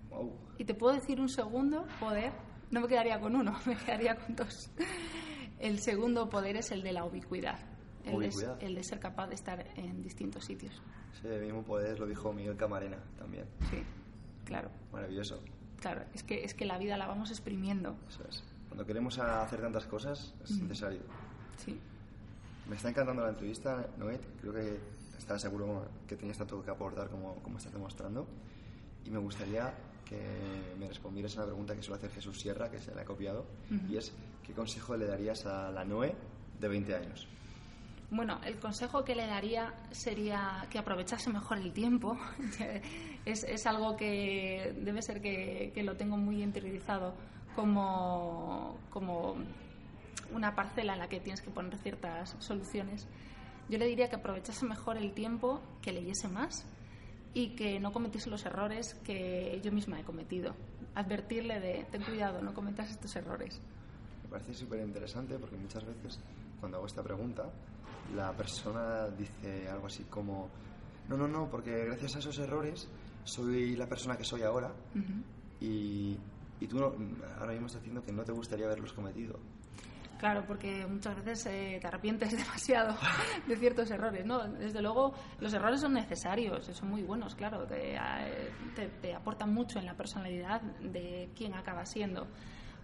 Wow. 0.10 0.34
Y 0.58 0.65
te 0.65 0.74
puedo 0.74 0.96
decir 0.96 1.22
un 1.22 1.30
segundo 1.30 1.86
poder, 2.00 2.34
no 2.71 2.82
me 2.82 2.88
quedaría 2.88 3.19
con 3.19 3.36
uno, 3.36 3.58
me 3.65 3.75
quedaría 3.75 4.15
con 4.15 4.36
dos. 4.36 4.69
El 5.60 5.80
segundo 5.80 6.30
poder 6.30 6.58
es 6.58 6.71
el 6.71 6.84
de 6.84 6.91
la 6.93 7.06
ubicuidad. 7.06 7.60
El 8.04 8.19
de, 8.19 8.56
el 8.60 8.75
de 8.75 8.84
ser 8.84 8.99
capaz 8.99 9.28
de 9.28 9.35
estar 9.35 9.65
en 9.77 10.04
distintos 10.04 10.46
sitios. 10.46 10.79
Ese 11.17 11.40
mismo 11.40 11.63
poder 11.63 12.00
lo 12.00 12.06
dijo 12.06 12.31
Miguel 12.33 12.56
Camarena 12.56 12.98
también. 13.17 13.46
Sí, 13.71 13.81
claro, 14.44 14.69
Maravilloso. 14.92 15.42
claro. 15.79 16.04
Es 16.13 16.21
que, 16.21 16.44
es 16.44 16.54
que 16.54 16.65
la 16.65 16.77
vida 16.77 16.98
la 16.98 17.08
vamos 17.08 17.31
exprimiendo. 17.31 17.96
Eso 18.08 18.23
es. 18.29 18.44
Cuando 18.67 18.85
queremos 18.85 19.17
hacer 19.17 19.60
tantas 19.62 19.85
cosas, 19.87 20.35
es 20.44 20.52
necesario. 20.62 21.02
Sí. 21.58 21.79
Me 22.67 22.75
está 22.75 22.90
encantando 22.90 23.23
la 23.23 23.29
entrevista, 23.29 23.87
Noet. 23.98 24.21
Creo 24.42 24.54
que 24.54 24.79
estás 25.17 25.42
seguro 25.42 25.87
que 26.08 26.15
tenías 26.15 26.37
tanto 26.37 26.62
que 26.62 26.69
aportar 26.69 27.10
como, 27.10 27.35
como 27.42 27.58
estás 27.58 27.73
demostrando. 27.73 28.27
Y 29.06 29.10
me 29.10 29.19
gustaría 29.19 29.73
que 30.06 30.73
me 30.79 30.87
respondieras 30.87 31.35
a 31.35 31.39
una 31.39 31.47
pregunta 31.47 31.75
que 31.75 31.81
suele 31.81 31.97
hacer 31.97 32.12
Jesús 32.12 32.39
Sierra, 32.39 32.69
que 32.69 32.79
se 32.79 32.93
la 32.93 33.01
he 33.01 33.06
copiado, 33.06 33.45
y 33.89 33.97
es, 33.97 34.13
¿qué 34.43 34.53
consejo 34.53 34.95
le 34.95 35.06
darías 35.06 35.45
a 35.45 35.71
la 35.71 35.83
Noé 35.83 36.15
de 36.60 36.67
20 36.67 36.95
años? 36.95 37.27
Bueno, 38.12 38.39
el 38.45 38.58
consejo 38.60 39.03
que 39.03 39.15
le 39.15 39.25
daría 39.25 39.73
sería 39.91 40.67
que 40.69 40.77
aprovechase 40.77 41.31
mejor 41.31 41.58
el 41.58 41.73
tiempo. 41.73 42.17
es, 43.25 43.43
es, 43.43 43.65
algo 43.65 43.97
que 43.97 44.75
debe 44.79 45.01
ser 45.01 45.21
que, 45.21 45.71
que 45.73 45.83
lo 45.83 45.97
tengo 45.97 46.15
muy 46.15 46.43
interiorizado 46.43 47.15
como, 47.56 48.77
como 48.91 49.35
una 50.31 50.53
parcela 50.53 50.93
en 50.93 50.99
la 50.99 51.10
que 51.10 51.19
tienes 51.19 51.41
que 51.41 51.49
poner 51.49 51.77
ciertas 51.77 52.35
soluciones. 52.39 53.08
Yo 53.69 53.79
le 53.79 53.87
diría 53.87 54.08
que 54.08 54.17
aprovechase 54.17 54.65
mejor 54.65 54.97
el 54.97 55.13
tiempo, 55.13 55.60
que 55.81 55.91
leyese 55.91 56.27
más 56.27 56.67
y 57.36 57.50
que 57.50 57.79
no 57.81 57.92
cometiese 57.92 58.29
los 58.29 58.46
errores 58.46 58.96
que 59.04 59.60
yo 59.62 59.71
misma 59.71 60.00
he 60.00 60.04
cometido. 60.04 60.56
Advertirle 60.96 61.60
de, 61.60 61.86
ten 61.92 62.02
cuidado, 62.02 62.42
no 62.42 62.54
cometas 62.54 62.90
estos 62.90 63.13
errores. 63.17 63.60
Me 64.23 64.29
parece 64.29 64.54
súper 64.54 64.79
interesante 64.79 65.38
porque 65.38 65.58
muchas 65.58 65.86
veces 65.86 66.17
cuando 66.60 66.77
hago 66.77 66.88
esta 66.88 67.04
pregunta 67.04 67.52
la 68.15 68.31
persona 68.31 69.10
dice 69.10 69.67
algo 69.67 69.88
así 69.88 70.04
como, 70.06 70.50
no, 71.10 71.17
no, 71.17 71.27
no, 71.27 71.50
porque 71.50 71.86
gracias 71.86 72.15
a 72.15 72.19
esos 72.19 72.40
errores 72.40 72.88
soy 73.25 73.75
la 73.75 73.88
persona 73.88 74.17
que 74.17 74.23
soy 74.23 74.44
ahora 74.44 74.71
y, 75.60 76.17
y, 76.62 76.67
tú 76.67 76.79
ahora 76.79 77.52
mismo 77.52 77.67
estás 77.67 77.81
diciendo 77.81 78.02
que 78.06 78.13
no 78.13 78.23
te 78.23 78.31
gustaría 78.31 78.65
haberlos 78.65 78.94
cometido. 78.94 79.38
Claro, 80.18 80.44
porque 80.48 80.86
muchas 80.88 81.16
veces 81.18 81.46
eh, 81.48 81.78
te 81.82 81.88
arrepientes 81.88 82.32
demasiado 82.38 82.96
de 83.48 83.56
ciertos 83.58 83.90
errores, 83.92 84.26
¿no? 84.26 84.48
Desde 84.48 84.82
luego, 84.82 85.13
los 85.40 85.54
errores 85.54 85.82
son 85.82 85.94
necesarios, 85.94 86.66
son 86.66 86.90
muy 86.90 87.04
buenos, 87.04 87.36
claro, 87.36 87.66
te, 87.66 87.98
te, 88.76 88.88
te 88.88 89.13
aportan 89.13 89.54
mucho 89.54 89.80
en 89.80 89.86
la 89.86 89.94
personalidad 89.96 90.62
de 90.62 91.30
quién 91.36 91.54
acaba 91.54 91.86
siendo. 91.86 92.28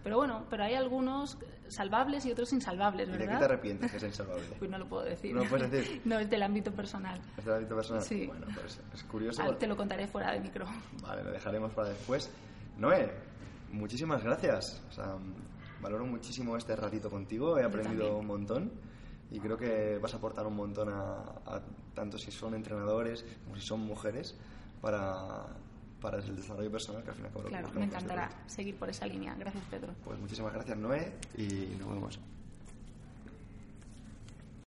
Pero 0.02 0.16
bueno, 0.16 0.44
pero 0.50 0.64
hay 0.64 0.74
algunos 0.74 1.38
salvables 1.68 2.26
y 2.26 2.32
otros 2.32 2.52
insalvables, 2.52 3.08
¿verdad? 3.08 3.24
¿Y 3.24 3.26
de 3.26 3.32
qué 3.32 3.38
te 3.38 3.44
arrepientes 3.44 3.90
que 3.90 3.96
es 3.98 4.02
insalvable? 4.02 4.44
pues 4.58 4.70
no 4.70 4.78
lo 4.78 4.88
puedo 4.88 5.04
decir. 5.04 5.34
¿No 5.34 5.44
lo 5.44 5.48
puedes 5.48 5.70
decir? 5.70 6.02
no, 6.04 6.18
es 6.18 6.28
del 6.28 6.42
ámbito 6.42 6.72
personal. 6.72 7.20
¿Es 7.38 7.44
del 7.44 7.54
ámbito 7.54 7.76
personal? 7.76 8.02
Sí. 8.02 8.26
Bueno, 8.26 8.46
pues 8.54 8.80
es 8.92 9.04
curioso. 9.04 9.42
Ah, 9.42 9.56
te 9.56 9.66
lo 9.66 9.76
contaré 9.76 10.08
fuera 10.08 10.32
de 10.32 10.40
micro. 10.40 10.66
Vale, 11.02 11.22
lo 11.22 11.30
dejaremos 11.30 11.72
para 11.72 11.90
después. 11.90 12.30
Noé, 12.78 13.12
muchísimas 13.70 14.24
gracias. 14.24 14.82
O 14.88 14.92
sea, 14.92 15.14
valoro 15.82 16.06
muchísimo 16.06 16.56
este 16.56 16.74
ratito 16.76 17.10
contigo, 17.10 17.58
he 17.58 17.64
aprendido 17.64 18.16
un 18.16 18.26
montón 18.26 18.72
y 19.30 19.40
creo 19.40 19.56
que 19.56 19.98
vas 20.00 20.14
a 20.14 20.18
aportar 20.18 20.46
un 20.46 20.56
montón 20.56 20.88
a, 20.88 21.20
a 21.44 21.60
tanto 21.94 22.18
si 22.18 22.30
son 22.30 22.54
entrenadores 22.54 23.24
como 23.44 23.56
si 23.56 23.62
son 23.62 23.80
mujeres 23.80 24.36
para 24.80 25.46
para 26.02 26.18
el 26.18 26.36
desarrollo 26.36 26.70
personal 26.70 27.02
que 27.04 27.10
al 27.10 27.16
final 27.16 27.30
Claro, 27.48 27.70
me 27.74 27.84
encantará 27.84 28.28
seguir 28.46 28.74
por 28.76 28.90
esa 28.90 29.06
línea. 29.06 29.34
Gracias, 29.38 29.62
Pedro. 29.70 29.94
Pues 30.04 30.18
muchísimas 30.18 30.52
gracias, 30.52 30.76
Noé, 30.76 31.12
y 31.38 31.76
nos 31.78 31.88
vemos. 31.88 32.20